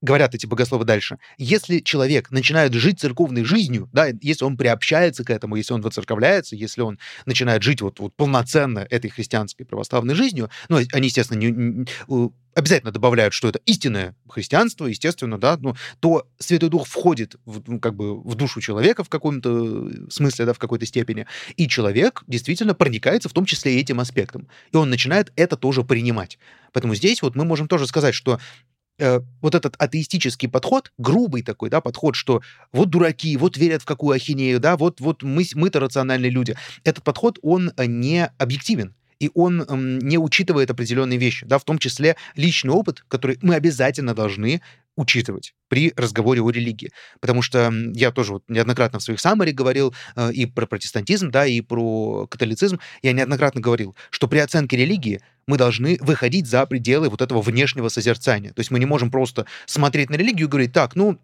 [0.04, 5.30] говорят эти богословы дальше, если человек начинает жить церковной жизнью, да, если он приобщается к
[5.30, 10.50] этому, если он воцерковляется, если он начинает жить вот, вот полноценно этой христианской православной жизнью,
[10.68, 11.86] ну, они, естественно, не, не,
[12.54, 17.80] обязательно добавляют, что это истинное христианство, естественно, да, ну, то Святой Дух входит в, ну,
[17.80, 21.26] как бы в душу человека в каком-то смысле, да, в какой-то степени,
[21.56, 25.84] и человек действительно проникается в том числе и этим аспектом, и он начинает это тоже
[25.84, 26.38] принимать.
[26.74, 28.40] Поэтому здесь вот мы можем тоже сказать, что
[29.00, 32.42] э, вот этот атеистический подход, грубый такой, да, подход, что
[32.72, 36.56] вот дураки, вот верят в какую ахинею, да, вот, вот мы, мы-то рациональные люди.
[36.84, 41.64] Этот подход, он э, не объективен и он эм, не учитывает определенные вещи, да, в
[41.64, 44.62] том числе личный опыт, который мы обязательно должны
[44.96, 46.92] учитывать при разговоре о религии.
[47.20, 51.46] Потому что я тоже вот неоднократно в своих саммари говорил э, и про протестантизм, да,
[51.46, 52.80] и про католицизм.
[53.02, 57.90] Я неоднократно говорил, что при оценке религии мы должны выходить за пределы вот этого внешнего
[57.90, 58.54] созерцания.
[58.54, 61.20] То есть мы не можем просто смотреть на религию и говорить, так, ну,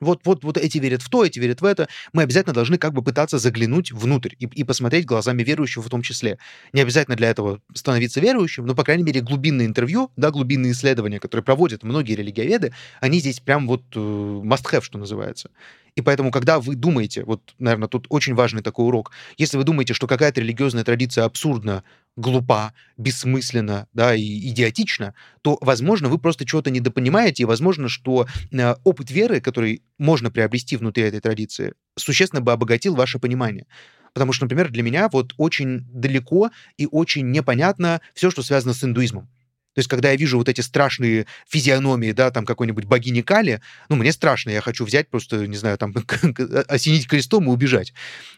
[0.00, 1.88] вот, вот, вот эти верят в то, эти верят в это.
[2.12, 6.02] Мы обязательно должны как бы пытаться заглянуть внутрь и, и посмотреть глазами верующего в том
[6.02, 6.38] числе.
[6.72, 11.20] Не обязательно для этого становиться верующим, но, по крайней мере, глубинные интервью, да, глубинные исследования,
[11.20, 15.50] которые проводят многие религиоведы, они здесь прям вот э, must have, что называется.
[15.96, 19.94] И поэтому, когда вы думаете, вот, наверное, тут очень важный такой урок, если вы думаете,
[19.94, 21.84] что какая-то религиозная традиция абсурдна,
[22.16, 28.74] глупа, бессмысленна, да, и идиотична, то, возможно, вы просто чего-то недопонимаете, и, возможно, что э,
[28.82, 33.66] опыт веры, который можно приобрести внутри этой традиции, существенно бы обогатил ваше понимание.
[34.14, 38.82] Потому что, например, для меня вот очень далеко и очень непонятно все, что связано с
[38.82, 39.28] индуизмом.
[39.74, 43.96] То есть, когда я вижу вот эти страшные физиономии, да, там какой-нибудь богини Кали, ну,
[43.96, 45.94] мне страшно, я хочу взять просто, не знаю, там,
[46.68, 47.92] осенить крестом и убежать,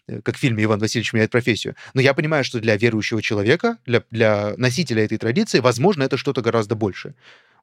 [0.09, 1.76] э, как в фильме «Иван Васильевич меняет профессию».
[1.95, 6.41] Но я понимаю, что для верующего человека, для, для носителя этой традиции, возможно, это что-то
[6.41, 7.14] гораздо большее.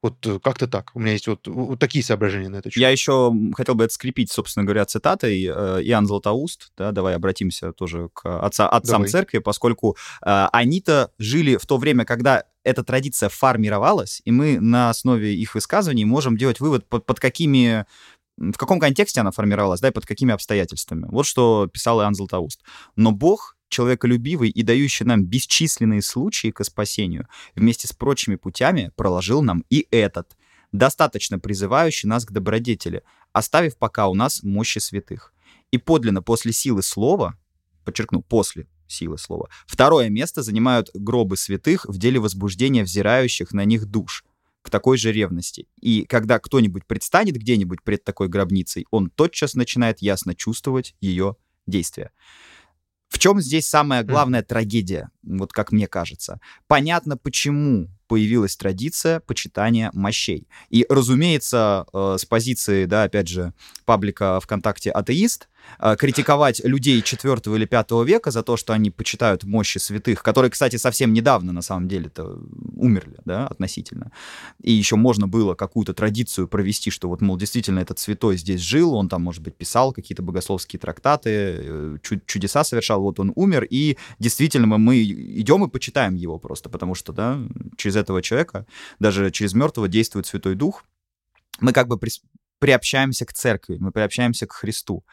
[0.04, 0.92] Вот э, как-то так.
[0.94, 2.70] У меня есть вот, вот такие соображения на это.
[2.76, 6.74] Я еще хотел бы это скрепить, собственно говоря, цитатой э, Иоанн Златоуст.
[6.78, 9.10] Да, давай обратимся тоже к отца, отцам давай.
[9.10, 14.90] церкви, поскольку э, они-то жили в то время, когда эта традиция формировалась, и мы на
[14.90, 17.86] основе их высказываний можем делать вывод, под, под какими
[18.38, 21.06] в каком контексте она формировалась, да, и под какими обстоятельствами.
[21.10, 22.62] Вот что писал Иоанн Златоуст.
[22.96, 29.42] «Но Бог человеколюбивый и дающий нам бесчисленные случаи к спасению, вместе с прочими путями проложил
[29.42, 30.38] нам и этот,
[30.72, 35.34] достаточно призывающий нас к добродетели, оставив пока у нас мощи святых.
[35.72, 37.38] И подлинно после силы слова,
[37.84, 43.86] подчеркну, после силы слова, второе место занимают гробы святых в деле возбуждения взирающих на них
[43.86, 44.24] душ,
[44.64, 45.68] к такой же ревности.
[45.80, 51.36] И когда кто-нибудь предстанет где-нибудь пред такой гробницей, он тотчас начинает ясно чувствовать ее
[51.68, 52.12] действия.
[53.10, 54.46] В чем здесь самая главная mm.
[54.46, 56.40] трагедия, вот как мне кажется?
[56.68, 60.48] Понятно, почему появилась традиция почитания мощей.
[60.70, 63.54] И, разумеется, э, с позиции, да, опять же,
[63.86, 65.48] паблика ВКонтакте «Атеист»,
[65.98, 70.76] критиковать людей 4 или 5 века за то, что они почитают мощи святых, которые, кстати,
[70.78, 72.40] совсем недавно, на самом деле-то,
[72.76, 74.12] умерли, да, относительно.
[74.62, 78.94] И еще можно было какую-то традицию провести, что вот, мол, действительно этот святой здесь жил,
[78.94, 83.98] он там, может быть, писал какие-то богословские трактаты, э, чудеса совершал, вот он умер, и
[84.20, 87.40] действительно мы идем и почитаем его просто, потому что, да,
[87.78, 88.66] через этого человека,
[89.00, 90.84] даже через мертвого действует Святой Дух,
[91.60, 92.00] мы как бы
[92.64, 95.04] приобщаемся к церкви, мы приобщаемся к Христу.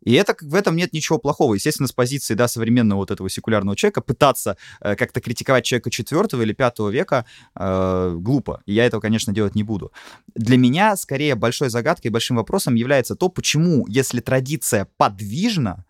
[0.00, 1.54] И это, в этом нет ничего плохого.
[1.54, 6.42] Естественно, с позиции да, современного вот этого секулярного человека пытаться э, как-то критиковать человека 4
[6.42, 8.60] или 5 века э, глупо.
[8.66, 9.92] И я этого, конечно, делать не буду.
[10.34, 15.84] Для меня, скорее, большой загадкой, большим вопросом является то, почему, если традиция подвижна,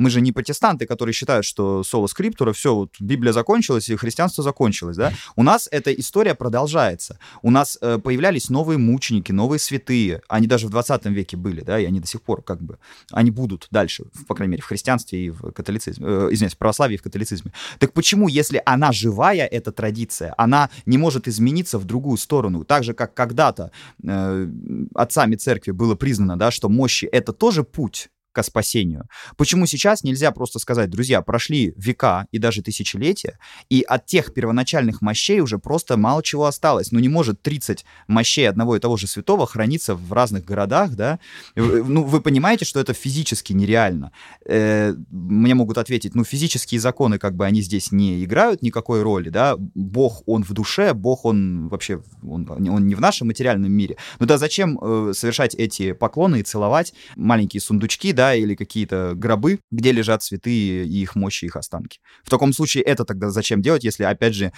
[0.00, 4.42] мы же не протестанты, которые считают, что соло скриптура, все, вот Библия закончилась и христианство
[4.42, 5.12] закончилось, да.
[5.36, 7.18] У нас эта история продолжается.
[7.42, 10.22] У нас э, появлялись новые мученики, новые святые.
[10.26, 12.78] Они даже в 20 веке были, да, и они до сих пор как бы,
[13.12, 16.94] они будут дальше, по крайней мере, в христианстве и в католицизме, э, извиняюсь, в православии
[16.94, 17.52] и в католицизме.
[17.78, 22.64] Так почему, если она живая, эта традиция, она не может измениться в другую сторону?
[22.64, 23.70] Так же, как когда-то
[24.02, 24.48] э,
[24.94, 29.08] отцами церкви было признано, да, что мощи— это тоже путь, к спасению.
[29.36, 35.02] Почему сейчас нельзя просто сказать, друзья, прошли века и даже тысячелетия, и от тех первоначальных
[35.02, 36.92] мощей уже просто мало чего осталось.
[36.92, 41.18] Ну, не может 30 мощей одного и того же святого храниться в разных городах, да?
[41.56, 44.12] Ну, вы понимаете, что это физически нереально.
[44.46, 49.30] Э, мне могут ответить, ну, физические законы, как бы, они здесь не играют никакой роли,
[49.30, 49.56] да?
[49.58, 53.96] Бог, он в душе, Бог, он вообще, он, он не в нашем материальном мире.
[54.18, 59.60] Ну да зачем э, совершать эти поклоны и целовать маленькие сундучки, да, или какие-то гробы,
[59.70, 62.00] где лежат цветы и их мощи, их останки.
[62.22, 64.52] В таком случае это тогда зачем делать, если, опять же,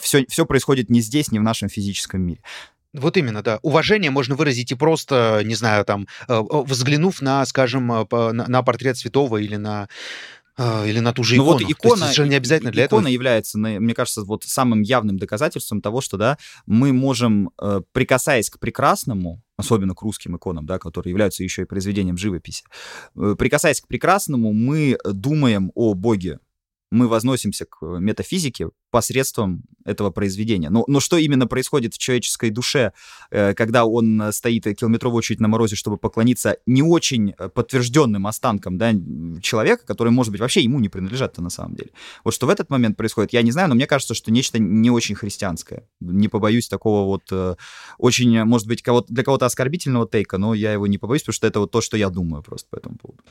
[0.00, 2.42] все, все происходит не здесь, не в нашем физическом мире.
[2.92, 3.58] Вот именно, да.
[3.62, 8.96] Уважение можно выразить и просто, не знаю, там, э, взглянув на, скажем, э, на портрет
[8.96, 9.88] святого или на
[10.58, 11.50] или на ту же икону.
[11.50, 13.12] Ну вот икона, совершенно не обязательно для икона этого.
[13.12, 18.58] является, мне кажется, вот самым явным доказательством того, что да, мы можем, э, прикасаясь к
[18.58, 22.64] прекрасному, особенно к русским иконам, да, которые являются еще и произведением живописи,
[23.16, 26.38] э, прикасаясь к прекрасному, мы думаем о Боге
[26.90, 30.70] мы возносимся к метафизике посредством этого произведения.
[30.70, 32.92] Но, но что именно происходит в человеческой душе,
[33.30, 38.92] э, когда он стоит километровую очередь на морозе, чтобы поклониться не очень подтвержденным останкам да,
[39.42, 41.90] человека, которые, может быть, вообще ему не принадлежат-то на самом деле.
[42.24, 44.90] Вот что в этот момент происходит, я не знаю, но мне кажется, что нечто не
[44.90, 45.88] очень христианское.
[46.00, 47.56] Не побоюсь такого вот э,
[47.98, 51.46] очень, может быть, кого для кого-то оскорбительного тейка, но я его не побоюсь, потому что
[51.46, 53.22] это вот то, что я думаю просто по этому поводу.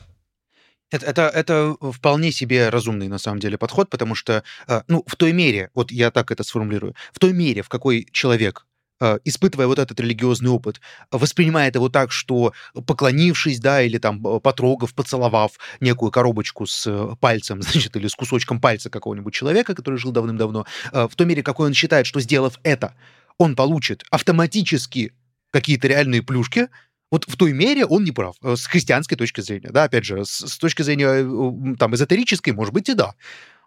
[0.90, 5.16] Это, это, это вполне себе разумный на самом деле подход, потому что, э, ну, в
[5.16, 8.66] той мере, вот я так это сформулирую, в той мере, в какой человек
[9.00, 10.80] э, испытывая вот этот религиозный опыт,
[11.10, 12.52] воспринимает его так, что
[12.86, 18.88] поклонившись, да, или там потрогав, поцеловав некую коробочку с пальцем, значит, или с кусочком пальца
[18.88, 22.94] какого-нибудь человека, который жил давным-давно, э, в той мере, какой он считает, что сделав это,
[23.38, 25.12] он получит автоматически
[25.50, 26.68] какие-то реальные плюшки,
[27.10, 30.24] вот в той мере он не прав, э, с христианской точки зрения, да, опять же,
[30.24, 33.14] с, с точки зрения э, там эзотерической, может быть, и да.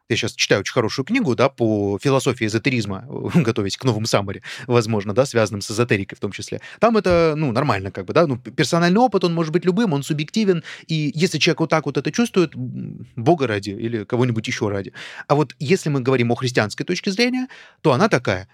[0.09, 5.13] Я сейчас читаю очень хорошую книгу, да, по философии эзотеризма, готовясь к новому саммаре, возможно,
[5.13, 6.61] да, связанным с эзотерикой в том числе.
[6.79, 10.01] Там это, ну, нормально как бы, да, ну, персональный опыт, он может быть любым, он
[10.01, 14.93] субъективен, и если человек вот так вот это чувствует, Бога ради или кого-нибудь еще ради.
[15.27, 17.47] А вот если мы говорим о христианской точке зрения,
[17.81, 18.47] то она такая,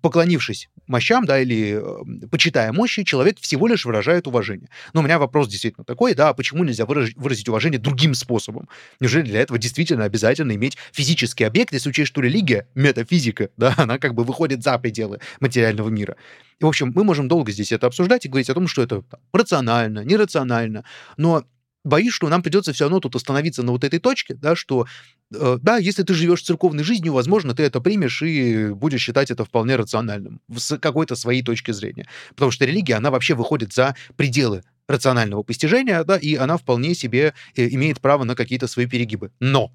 [0.00, 4.68] поклонившись мощам, да, или э, почитая мощи, человек всего лишь выражает уважение.
[4.92, 8.68] Но у меня вопрос действительно такой, да, а почему нельзя выразить, выразить уважение другим способом?
[9.00, 13.98] Неужели для этого действительно обязательно иметь физический объект, если учесть, что религия, метафизика, да, она
[13.98, 16.16] как бы выходит за пределы материального мира.
[16.60, 19.02] И, в общем, мы можем долго здесь это обсуждать и говорить о том, что это
[19.02, 20.84] там, рационально, нерационально,
[21.16, 21.44] но
[21.88, 24.86] боюсь, что нам придется все равно тут остановиться на вот этой точке, да, что
[25.34, 29.44] э, да, если ты живешь церковной жизнью, возможно, ты это примешь и будешь считать это
[29.44, 32.06] вполне рациональным с какой-то своей точки зрения.
[32.30, 37.34] Потому что религия, она вообще выходит за пределы рационального постижения, да, и она вполне себе
[37.56, 39.32] э, имеет право на какие-то свои перегибы.
[39.40, 39.72] Но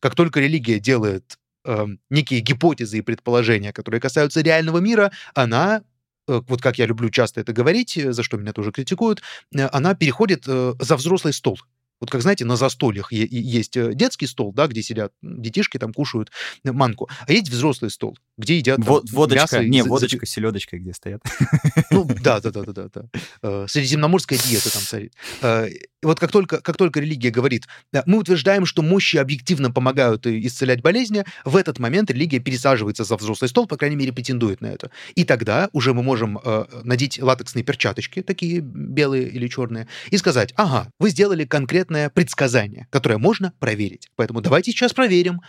[0.00, 5.82] как только религия делает э, некие гипотезы и предположения, которые касаются реального мира, она
[6.28, 9.22] вот как я люблю часто это говорить, э, за что меня тоже критикуют,
[9.54, 11.58] э, она переходит за взрослый стол.
[12.00, 16.30] Вот как, знаете, на застольях есть детский стол, да, где сидят детишки, там кушают
[16.62, 19.64] манку, а есть взрослый стол, где едят там, водочка, мясо.
[19.64, 21.22] Не, за, водочка, селедочка, где стоят.
[21.90, 23.02] Ну, да, да, да, да, да.
[23.42, 23.66] да.
[23.66, 25.14] Средиземноморская диета там царит.
[26.02, 27.66] Вот как только, как только религия говорит,
[28.06, 33.48] мы утверждаем, что мощи объективно помогают исцелять болезни, в этот момент религия пересаживается за взрослый
[33.48, 34.92] стол, по крайней мере, претендует на это.
[35.16, 40.52] И тогда уже мы можем э, надеть латексные перчаточки, такие белые или черные, и сказать,
[40.56, 44.08] ага, вы сделали конкретное предсказание, которое можно проверить.
[44.14, 45.40] Поэтому давайте сейчас проверим,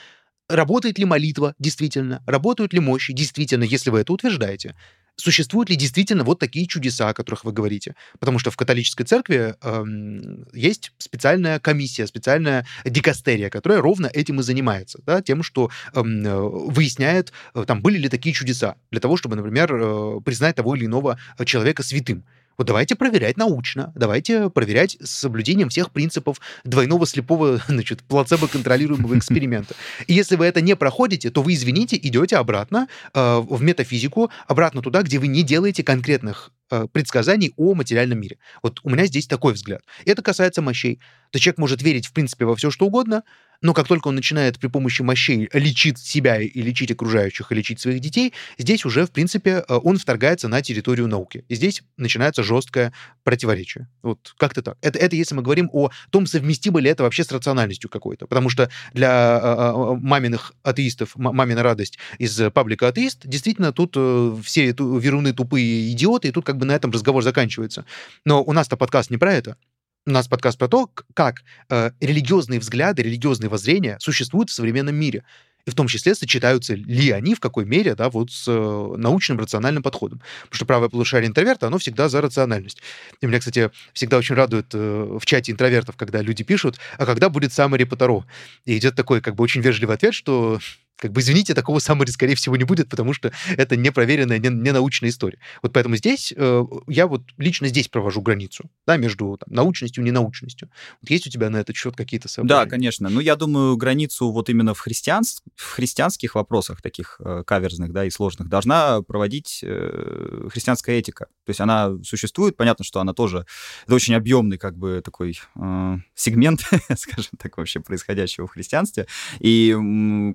[0.49, 4.75] работает ли молитва действительно, работают ли мощи действительно, если вы это утверждаете
[5.19, 7.95] существуют ли действительно вот такие чудеса, о которых вы говорите?
[8.19, 14.43] Потому что в католической церкви эм, есть специальная комиссия, специальная дикастерия, которая ровно этим и
[14.43, 19.17] занимается, да, тем, что эм, э, выясняет, э, там, были ли такие чудеса, для того,
[19.17, 22.23] чтобы, например, э, признать того или иного человека святым.
[22.59, 29.75] Вот давайте проверять научно, давайте проверять с соблюдением всех принципов двойного слепого, значит, плацебо-контролируемого эксперимента.
[30.07, 34.81] И если вы это не проходите, то вы, извините, идете обратно э, в метафизику, обратно
[34.81, 38.39] туда, где вы не делаете конкретных э, предсказаний о материальном мире.
[38.61, 39.81] Вот у меня здесь такой взгляд.
[40.03, 40.99] Это касается мощей.
[41.31, 43.23] То человек может верить, в принципе, во все, что угодно,
[43.61, 47.79] но как только он начинает при помощи мощей лечить себя и лечить окружающих, и лечить
[47.79, 51.43] своих детей, здесь уже, в принципе, э, он вторгается на территорию науки.
[51.49, 52.93] И здесь начинается жесткое
[53.23, 53.89] противоречие.
[54.01, 54.77] Вот как-то так.
[54.81, 58.27] Это, это если мы говорим о том, совместимо ли это вообще с рациональностью какой-то.
[58.27, 64.37] Потому что для а, а, маминых атеистов, мамина радость из паблика атеист, действительно, тут э,
[64.43, 67.85] все веруны тупые идиоты, и тут как бы на этом разговор заканчивается.
[68.25, 69.57] Но у нас-то подкаст не про это.
[70.05, 75.23] У нас подкаст про то, как э, религиозные взгляды, религиозные воззрения существуют в современном мире.
[75.65, 79.39] И в том числе сочетаются ли они в какой мере да, вот с э, научным
[79.39, 80.21] рациональным подходом.
[80.43, 82.81] Потому что правое полушарие интроверта, оно всегда за рациональность.
[83.21, 87.29] И меня, кстати, всегда очень радует э, в чате интровертов, когда люди пишут, а когда
[87.29, 88.25] будет самый Потаро?
[88.65, 90.59] И идет такой как бы очень вежливый ответ, что
[90.99, 94.71] как бы, извините, такого саммари, скорее всего, не будет, потому что это непроверенная, не, не
[94.71, 95.39] научная история.
[95.61, 100.07] Вот поэтому здесь э, я вот лично здесь провожу границу, да, между там, научностью и
[100.07, 100.69] ненаучностью.
[101.01, 102.65] Вот есть у тебя на этот счет какие-то соображения?
[102.65, 103.09] Да, конечно.
[103.09, 105.41] Ну, я думаю, границу вот именно в, христианс...
[105.55, 111.25] в христианских вопросах, таких э, каверзных, да, и сложных, должна проводить э, христианская этика.
[111.45, 113.45] То есть она существует, понятно, что она тоже,
[113.85, 116.61] это очень объемный, как бы, такой э, сегмент,
[116.97, 119.07] скажем так, вообще происходящего в христианстве.
[119.39, 119.71] И,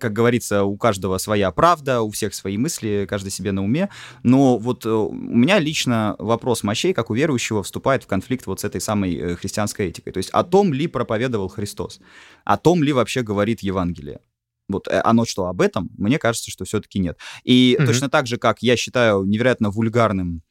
[0.01, 3.89] как говорится, разумеется, у каждого своя правда, у всех свои мысли, каждый себе на уме.
[4.23, 8.61] Но вот э, у меня лично вопрос мощей, как у верующего, вступает в конфликт вот
[8.61, 10.13] с этой самой э, христианской этикой.
[10.13, 12.01] То есть о том ли проповедовал Христос,
[12.45, 14.21] о том ли вообще говорит Евангелие.
[14.69, 15.91] Вот э, оно что, об этом?
[15.99, 17.19] Мне кажется, что все-таки нет.
[17.45, 17.87] И mm-hmm.
[17.87, 20.43] точно так же, как я считаю невероятно вульгарным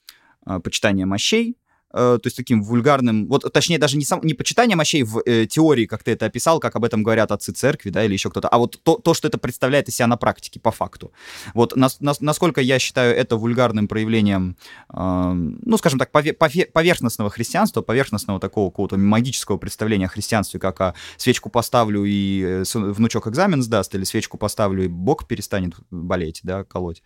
[0.46, 1.56] э, почитание мощей,
[1.94, 5.86] то есть таким вульгарным, вот точнее даже не, сам, не почитание мощей в э, теории,
[5.86, 8.58] как ты это описал, как об этом говорят отцы церкви, да, или еще кто-то, а
[8.58, 11.12] вот то, то, что это представляет из себя на практике, по факту.
[11.54, 14.58] Вот нас, нас, насколько я считаю это вульгарным проявлением,
[14.92, 20.60] э, ну, скажем так, пове- пове- поверхностного христианства, поверхностного такого какого-то магического представления о христианстве,
[20.60, 25.74] как о свечку поставлю и э, внучок экзамен сдаст, или свечку поставлю и Бог перестанет
[25.92, 27.04] болеть, да, колоть.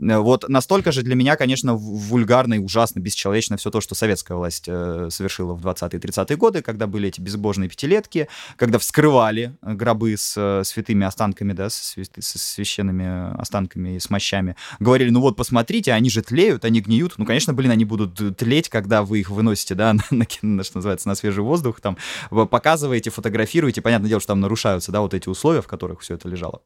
[0.00, 4.27] Э, вот настолько же для меня, конечно, вульгарно и ужасно, бесчеловечно все то, что советская
[4.28, 9.74] советская власть э, совершила в 20-30-е годы, когда были эти безбожные пятилетки, когда вскрывали э,
[9.74, 14.56] гробы с э, святыми останками, да, с, с священными останками и с мощами.
[14.80, 17.14] Говорили, ну вот, посмотрите, они же тлеют, они гниют.
[17.16, 21.08] Ну, конечно, блин, они будут тлеть, когда вы их выносите, да, на, на, что называется,
[21.08, 21.96] на свежий воздух, там,
[22.30, 23.80] вы показываете, фотографируете.
[23.80, 26.60] Понятное дело, что там нарушаются, да, вот эти условия, в которых все это лежало.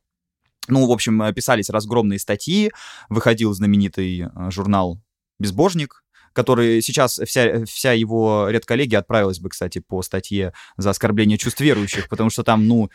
[0.68, 2.70] Ну, в общем, писались разгромные статьи,
[3.08, 5.00] выходил знаменитый журнал
[5.40, 6.01] «Безбожник»,
[6.32, 12.08] который сейчас вся, вся его редколлегия отправилась бы, кстати, по статье за оскорбление чувств верующих,
[12.08, 12.90] потому что там, ну,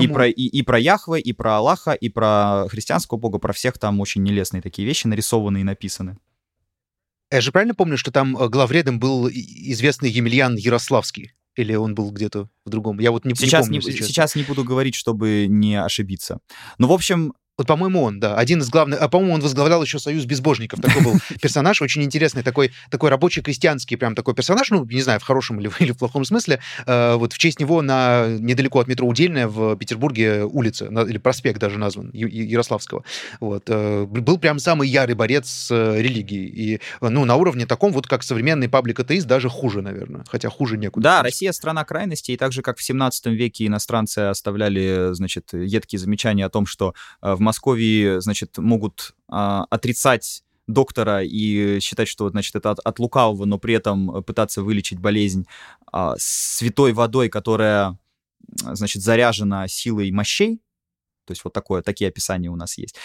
[0.00, 3.78] И про, и, и про Яхве, и про Аллаха, и про христианского бога, про всех
[3.78, 6.18] там очень нелестные такие вещи нарисованы и написаны.
[7.30, 11.34] Я же правильно помню, что там э, главредом был известный Емельян Ярославский?
[11.56, 13.00] Или он был где-то в другом?
[13.00, 13.94] Я вот не, сейчас не помню.
[13.94, 16.38] Не, сейчас не буду говорить, чтобы не ошибиться.
[16.78, 19.98] Ну, в общем, вот, по-моему, он, да, один из главных, а, по-моему, он возглавлял еще
[19.98, 20.80] Союз безбожников.
[20.80, 25.18] Такой был персонаж, очень интересный, такой, такой рабочий крестьянский прям такой персонаж, ну, не знаю,
[25.18, 26.60] в хорошем или, или в плохом смысле.
[26.86, 31.18] Э, вот в честь него на недалеко от метро Удельная в Петербурге улица, на, или
[31.18, 33.02] проспект даже назван, Ярославского.
[33.40, 33.64] Вот.
[33.66, 36.46] Э, был прям самый ярый борец с э, религией.
[36.46, 40.24] И, ну, на уровне таком, вот как современный паблик-атеист, даже хуже, наверное.
[40.28, 41.02] Хотя хуже некуда.
[41.02, 45.98] Да, Россия страна крайностей, и так же, как в 17 веке иностранцы оставляли, значит, едкие
[45.98, 52.54] замечания о том, что в Москве, значит, могут а, отрицать доктора и считать, что, значит,
[52.54, 55.46] это от, от лукавого, но при этом пытаться вылечить болезнь
[55.90, 57.98] а, святой водой, которая,
[58.62, 60.60] значит, заряжена силой мощей.
[61.24, 62.96] То есть вот такое, такие описания у нас есть.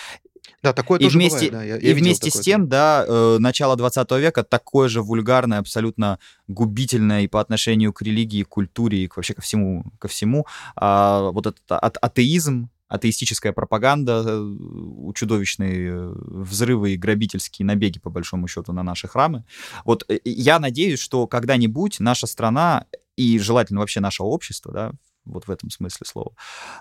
[0.62, 1.64] Да, такое и тоже вместе, бывает, да.
[1.64, 6.20] Я, и я вместе с тем, да, э, начало 20 века такое же вульгарное, абсолютно
[6.48, 10.46] губительное и по отношению к религии, к культуре и вообще ко всему, ко всему.
[10.76, 18.12] А, вот этот а, атеизм, атеистическая пропаганда, э, чудовищные э, взрывы и грабительские набеги, по
[18.12, 19.46] большому счету, на наши храмы.
[19.84, 22.86] Вот э, я надеюсь, что когда-нибудь наша страна
[23.16, 24.92] и желательно вообще наше общество, да,
[25.26, 26.34] вот в этом смысле слова,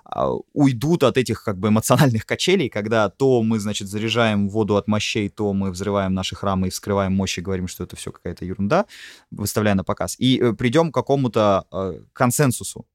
[0.04, 4.88] а, уйдут от этих как бы эмоциональных качелей, когда то мы, значит, заряжаем воду от
[4.88, 8.84] мощей, то мы взрываем наши храмы и вскрываем мощи, говорим, что это все какая-то ерунда,
[9.30, 11.64] выставляя на показ, и придем к какому-то
[12.12, 12.86] консенсусу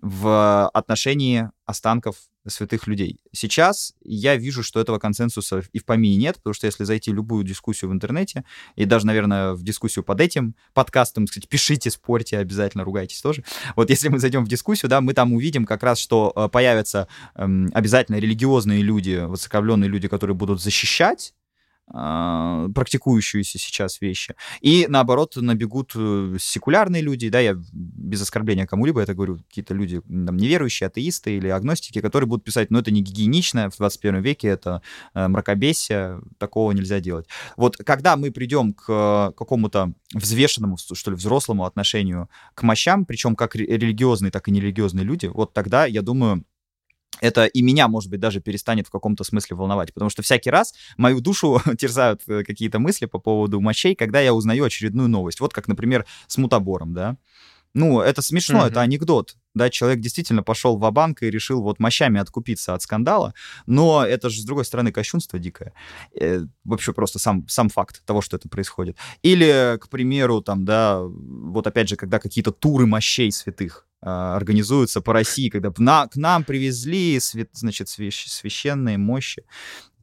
[0.00, 2.16] в отношении останков
[2.48, 3.20] святых людей.
[3.32, 7.14] Сейчас я вижу, что этого консенсуса и в помине нет, потому что если зайти в
[7.14, 8.44] любую дискуссию в интернете,
[8.76, 13.44] и даже, наверное, в дискуссию под этим подкастом, кстати, пишите, спорьте, обязательно ругайтесь тоже.
[13.76, 17.08] Вот если мы зайдем в дискуссию, да, мы там увидим как раз, что э, появятся
[17.34, 21.34] эм, обязательно религиозные люди, высоковленные люди, которые будут защищать
[21.90, 24.34] практикующиеся сейчас вещи.
[24.60, 30.00] И наоборот, набегут э, секулярные люди, да, я без оскорбления кому-либо это говорю, какие-то люди
[30.00, 34.48] там, неверующие, атеисты или агностики, которые будут писать, ну это не гигиенично в 21 веке,
[34.48, 34.82] это
[35.14, 37.26] э, мракобесие, такого нельзя делать.
[37.56, 43.56] Вот когда мы придем к какому-то взвешенному, что ли, взрослому отношению к мощам, причем как
[43.56, 46.44] религиозные, так и нерелигиозные люди, вот тогда, я думаю,
[47.20, 50.74] это и меня, может быть, даже перестанет в каком-то смысле волновать, потому что всякий раз
[50.96, 55.40] мою душу терзают э, какие-то мысли по поводу мощей, когда я узнаю очередную новость.
[55.40, 57.16] Вот как, например, с мутабором, да.
[57.74, 58.70] Ну, это смешно, mm-hmm.
[58.70, 59.36] это анекдот.
[59.54, 63.34] Да, человек действительно пошел в банк и решил вот мощами откупиться от скандала,
[63.66, 65.72] но это же, с другой стороны, кощунство дикое.
[66.18, 68.96] Э, вообще просто сам, сам факт того, что это происходит.
[69.22, 75.12] Или, к примеру, там, да, вот опять же, когда какие-то туры мощей святых, организуются по
[75.12, 79.44] России, когда на, к нам привезли свят, значит, священные мощи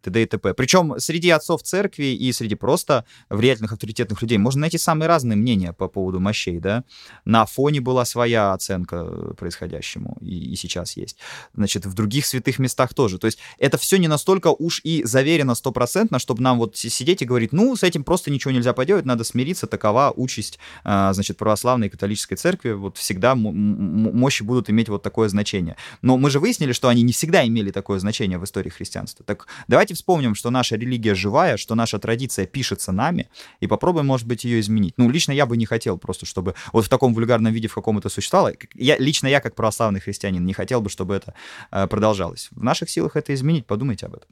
[0.05, 0.23] т.д.
[0.23, 0.53] и т.п.
[0.53, 5.73] Причем среди отцов церкви и среди просто влиятельных авторитетных людей можно найти самые разные мнения
[5.73, 6.83] по поводу мощей, да.
[7.25, 11.17] На фоне была своя оценка происходящему, и, и сейчас есть.
[11.55, 13.17] Значит, в других святых местах тоже.
[13.17, 17.25] То есть это все не настолько уж и заверено стопроцентно, чтобы нам вот сидеть и
[17.25, 21.87] говорить, ну, с этим просто ничего нельзя поделать, надо смириться, такова участь, а, значит, православной
[21.87, 25.75] и католической церкви, вот всегда мощи будут иметь вот такое значение.
[26.01, 29.25] Но мы же выяснили, что они не всегда имели такое значение в истории христианства.
[29.25, 33.29] Так давайте вспомним, что наша религия живая, что наша традиция пишется нами,
[33.59, 34.93] и попробуем, может быть, ее изменить.
[34.97, 37.97] Ну, лично я бы не хотел просто, чтобы вот в таком вульгарном виде, в каком
[37.97, 41.33] это существовало, я, лично я, как православный христианин, не хотел бы, чтобы это
[41.71, 42.49] э, продолжалось.
[42.51, 44.29] В наших силах это изменить, подумайте об этом.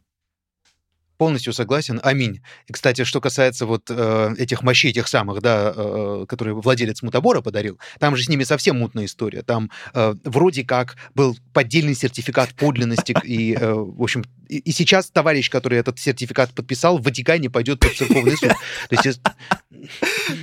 [1.23, 2.01] Полностью согласен.
[2.03, 2.41] Аминь.
[2.67, 7.39] И, кстати, что касается вот э, этих мощей, тех самых, да, э, которые владелец мутабора
[7.39, 9.41] подарил, там же с ними совсем мутная история.
[9.41, 15.09] Там э, вроде как был поддельный сертификат подлинности, и, э, в общем, и, и сейчас
[15.11, 18.51] товарищ, который этот сертификат подписал, в Ватикане пойдет под церковный суд.
[18.89, 19.21] То есть,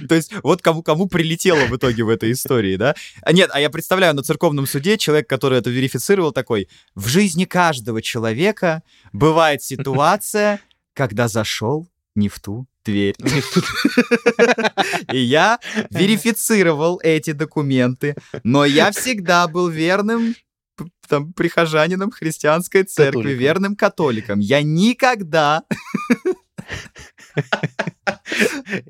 [0.09, 2.95] То есть вот кому, кому прилетело в итоге в этой истории, да?
[3.23, 7.45] А нет, а я представляю на церковном суде человек, который это верифицировал, такой, в жизни
[7.45, 10.61] каждого человека бывает ситуация,
[10.95, 13.15] когда зашел не в ту дверь.
[15.13, 15.59] И я
[15.91, 20.35] верифицировал эти документы, но я всегда был верным
[21.09, 23.41] там, прихожанином христианской церкви, католиком.
[23.41, 24.39] верным католиком.
[24.39, 25.65] Я никогда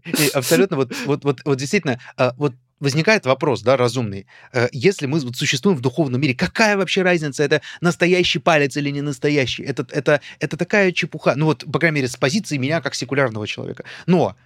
[0.06, 4.26] и абсолютно вот, вот, вот, вот действительно, а, вот возникает вопрос, да, разумный.
[4.52, 9.02] Э, если мы существуем в духовном мире, какая вообще разница, это настоящий палец или не
[9.02, 9.62] настоящий?
[9.62, 11.34] Это, это, это такая чепуха.
[11.36, 13.84] Ну вот, по крайней мере, с позиции меня как секулярного человека.
[14.06, 14.36] Но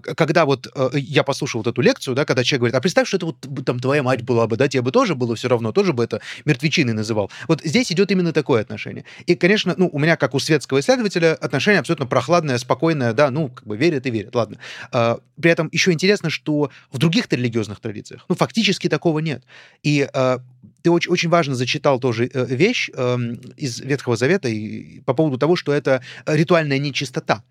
[0.00, 3.16] когда вот э, я послушал вот эту лекцию, да, когда человек говорит, а представь, что
[3.18, 5.92] это вот там твоя мать была бы, да, тебе бы тоже было все равно, тоже
[5.92, 7.30] бы это мертвечиной называл.
[7.48, 9.04] Вот здесь идет именно такое отношение.
[9.26, 13.48] И, конечно, ну, у меня, как у светского исследователя, отношение абсолютно прохладное, спокойное, да, ну,
[13.48, 14.58] как бы верят и верят, ладно.
[14.90, 19.44] А, при этом еще интересно, что в других религиозных традициях, ну, фактически такого нет.
[19.82, 20.08] И
[20.84, 23.16] ты очень, очень важно зачитал тоже э, вещь э,
[23.56, 27.42] из Ветхого Завета и, по поводу того, что это ритуальная нечистота.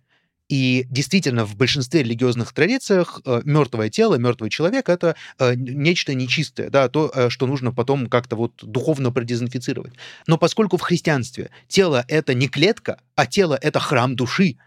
[0.49, 6.69] И действительно, в большинстве религиозных традициях э, мертвое тело, мертвый человек это э, нечто нечистое,
[6.69, 9.93] да, то, э, что нужно потом как-то вот духовно продезинфицировать.
[10.27, 14.57] Но поскольку в христианстве тело это не клетка, а тело это храм души,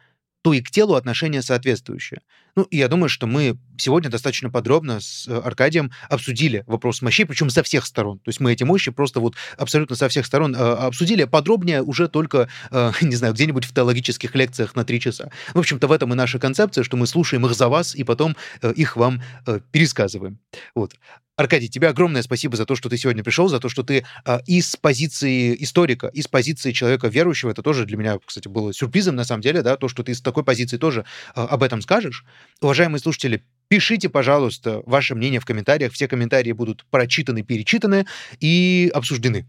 [0.43, 2.23] то и к телу отношение соответствующее.
[2.57, 7.51] Ну, я думаю, что мы сегодня достаточно подробно с э, Аркадием обсудили вопрос мощей, причем
[7.51, 8.19] со всех сторон.
[8.21, 11.25] То есть мы эти мощи просто вот абсолютно со всех сторон э, обсудили.
[11.25, 15.31] Подробнее уже только, э, не знаю, где-нибудь в теологических лекциях на три часа.
[15.53, 18.37] В общем-то, в этом и наша концепция, что мы слушаем их за вас и потом
[18.63, 20.39] э, их вам э, пересказываем.
[20.75, 20.95] Вот.
[21.37, 24.39] Аркадий, тебе огромное спасибо за то, что ты сегодня пришел, за то, что ты э,
[24.47, 29.25] из позиции историка, из позиции человека верующего, это тоже для меня, кстати, было сюрпризом на
[29.25, 31.05] самом деле, да, то, что ты из такой позиции тоже
[31.35, 32.25] э, об этом скажешь.
[32.63, 35.93] Уважаемые слушатели, пишите, пожалуйста, ваше мнение в комментариях.
[35.93, 38.07] Все комментарии будут прочитаны, перечитаны
[38.41, 39.47] и обсуждены.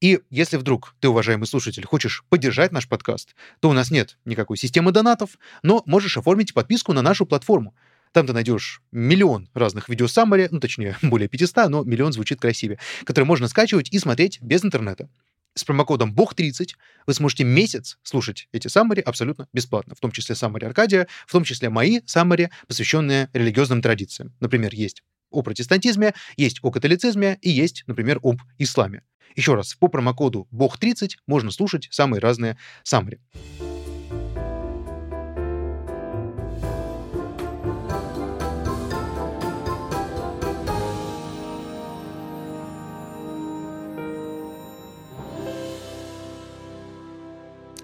[0.00, 4.56] И если вдруг ты, уважаемый слушатель, хочешь поддержать наш подкаст, то у нас нет никакой
[4.56, 7.72] системы донатов, но можешь оформить подписку на нашу платформу.
[8.12, 13.26] Там ты найдешь миллион разных видеосаммари, ну, точнее, более 500, но миллион звучит красивее, которые
[13.26, 15.08] можно скачивать и смотреть без интернета.
[15.54, 16.70] С промокодом БОГ30
[17.06, 21.44] вы сможете месяц слушать эти саммари абсолютно бесплатно, в том числе саммари Аркадия, в том
[21.44, 24.32] числе мои саммари, посвященные религиозным традициям.
[24.40, 29.02] Например, есть о протестантизме, есть о католицизме и есть, например, об исламе.
[29.36, 33.20] Еще раз, по промокоду БОГ30 можно слушать самые разные саммари.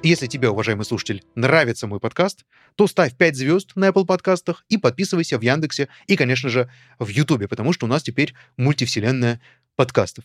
[0.06, 2.44] Если тебе, уважаемый слушатель, нравится мой подкаст,
[2.76, 6.70] то ставь 5 звезд на Apple подкастах и подписывайся в Яндексе и, конечно же,
[7.00, 9.40] в Ютубе, потому что у нас теперь мультивселенная
[9.74, 10.24] подкастов.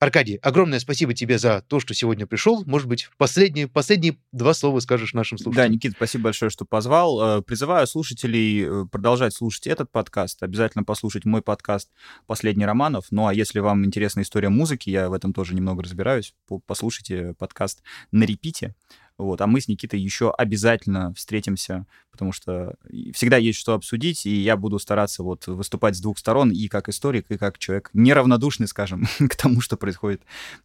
[0.00, 2.64] Аркадий, огромное спасибо тебе за то, что сегодня пришел.
[2.64, 5.68] Может быть, последние, последние два слова скажешь нашим слушателям.
[5.68, 7.38] Да, Никита, спасибо большое, что позвал.
[7.38, 11.90] Э, призываю слушателей э, продолжать слушать этот подкаст, обязательно послушать мой подкаст
[12.26, 13.08] «Последний Романов».
[13.10, 16.34] Ну, а если вам интересна история музыки, я в этом тоже немного разбираюсь,
[16.66, 18.74] послушайте подкаст на репите.
[19.20, 22.74] Вот, а мы с Никитой еще обязательно встретимся, потому что
[23.12, 26.88] всегда есть что обсудить, и я буду стараться вот выступать с двух сторон, и как
[26.88, 30.22] историк, и как человек неравнодушный, скажем, к тому, что происходит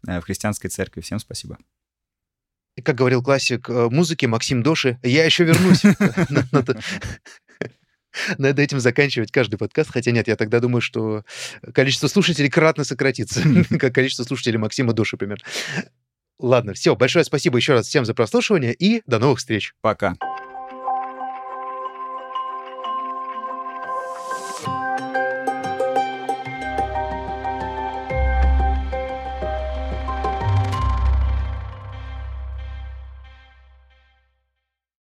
[0.08, 1.02] э, в христианской церкви.
[1.02, 1.58] Всем спасибо.
[2.82, 5.84] Как говорил классик э, музыки Максим Доши, я еще вернусь.
[8.38, 11.24] Надо этим заканчивать каждый подкаст, хотя нет, я тогда думаю, что
[11.74, 13.42] количество слушателей кратно сократится,
[13.80, 15.44] как количество слушателей Максима Доши, примерно.
[16.40, 19.74] Ладно, все, большое спасибо еще раз всем за прослушивание и до новых встреч.
[19.82, 20.16] Пока.